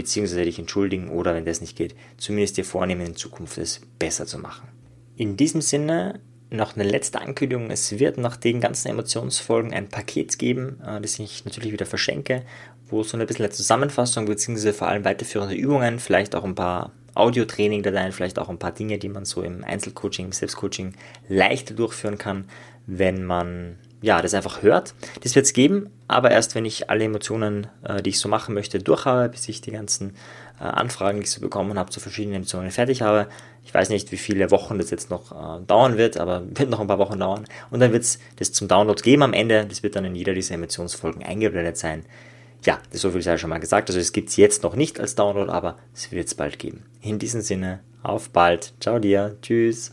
beziehungsweise 0.00 0.44
dich 0.44 0.58
entschuldigen 0.58 1.10
oder, 1.10 1.34
wenn 1.34 1.44
das 1.44 1.60
nicht 1.60 1.76
geht, 1.76 1.94
zumindest 2.16 2.56
dir 2.56 2.64
vornehmen, 2.64 3.04
in 3.04 3.16
Zukunft 3.16 3.58
es 3.58 3.82
besser 3.98 4.24
zu 4.24 4.38
machen. 4.38 4.68
In 5.16 5.36
diesem 5.36 5.60
Sinne 5.60 6.20
noch 6.48 6.74
eine 6.74 6.84
letzte 6.84 7.20
Ankündigung. 7.20 7.70
Es 7.70 7.98
wird 7.98 8.16
nach 8.16 8.36
den 8.36 8.60
ganzen 8.60 8.88
Emotionsfolgen 8.88 9.72
ein 9.72 9.88
Paket 9.88 10.38
geben, 10.38 10.80
äh, 10.84 11.00
das 11.00 11.18
ich 11.18 11.44
natürlich 11.44 11.72
wieder 11.72 11.86
verschenke, 11.86 12.42
wo 12.88 13.02
so 13.02 13.16
ein 13.16 13.26
bisschen 13.26 13.44
eine 13.44 13.52
Zusammenfassung 13.52 14.24
bzw. 14.24 14.72
vor 14.72 14.88
allem 14.88 15.04
weiterführende 15.04 15.54
Übungen, 15.54 15.98
vielleicht 16.00 16.34
auch 16.34 16.44
ein 16.44 16.54
paar 16.54 16.92
Audio-Training-Dateien, 17.14 18.12
vielleicht 18.12 18.38
auch 18.38 18.48
ein 18.48 18.58
paar 18.58 18.72
Dinge, 18.72 18.98
die 18.98 19.10
man 19.10 19.26
so 19.26 19.42
im 19.42 19.62
Einzelcoaching, 19.62 20.26
im 20.26 20.32
Selbstcoaching 20.32 20.94
leichter 21.28 21.74
durchführen 21.74 22.18
kann, 22.18 22.46
wenn 22.86 23.24
man 23.24 23.78
ja, 24.02 24.22
das 24.22 24.34
einfach 24.34 24.62
hört. 24.62 24.94
Das 25.22 25.34
wird 25.34 25.46
es 25.46 25.52
geben, 25.52 25.90
aber 26.08 26.30
erst 26.30 26.54
wenn 26.54 26.64
ich 26.64 26.88
alle 26.90 27.04
Emotionen, 27.04 27.66
äh, 27.84 28.02
die 28.02 28.10
ich 28.10 28.18
so 28.18 28.28
machen 28.28 28.54
möchte, 28.54 28.78
durch 28.78 29.04
habe, 29.04 29.28
bis 29.28 29.48
ich 29.48 29.60
die 29.60 29.72
ganzen 29.72 30.14
äh, 30.58 30.64
Anfragen, 30.64 31.18
die 31.18 31.24
ich 31.24 31.30
so 31.30 31.40
bekommen 31.40 31.78
habe, 31.78 31.90
zu 31.90 32.00
verschiedenen 32.00 32.36
Emotionen 32.36 32.70
fertig 32.70 33.02
habe. 33.02 33.26
Ich 33.64 33.74
weiß 33.74 33.90
nicht, 33.90 34.10
wie 34.10 34.16
viele 34.16 34.50
Wochen 34.50 34.78
das 34.78 34.90
jetzt 34.90 35.10
noch 35.10 35.32
äh, 35.32 35.64
dauern 35.66 35.98
wird, 35.98 36.16
aber 36.16 36.42
wird 36.50 36.70
noch 36.70 36.80
ein 36.80 36.86
paar 36.86 36.98
Wochen 36.98 37.18
dauern. 37.18 37.44
Und 37.70 37.80
dann 37.80 37.92
wird 37.92 38.02
es 38.02 38.18
das 38.36 38.52
zum 38.52 38.68
Download 38.68 39.00
geben 39.02 39.22
am 39.22 39.32
Ende. 39.32 39.66
Das 39.66 39.82
wird 39.82 39.96
dann 39.96 40.04
in 40.04 40.14
jeder 40.14 40.34
dieser 40.34 40.54
Emotionsfolgen 40.54 41.22
eingeblendet 41.22 41.76
sein. 41.76 42.04
Ja, 42.64 42.78
das 42.92 43.00
so 43.00 43.10
viel 43.10 43.22
sei 43.22 43.38
schon 43.38 43.50
mal 43.50 43.58
gesagt. 43.60 43.88
Also 43.88 44.00
es 44.00 44.12
gibt 44.12 44.28
es 44.28 44.36
jetzt 44.36 44.62
noch 44.62 44.76
nicht 44.76 45.00
als 45.00 45.14
Download, 45.14 45.50
aber 45.50 45.76
es 45.94 46.12
wird 46.12 46.26
es 46.26 46.34
bald 46.34 46.58
geben. 46.58 46.84
In 47.00 47.18
diesem 47.18 47.40
Sinne, 47.40 47.80
auf 48.02 48.30
bald. 48.30 48.74
Ciao 48.80 48.98
dir. 48.98 49.36
Tschüss. 49.40 49.92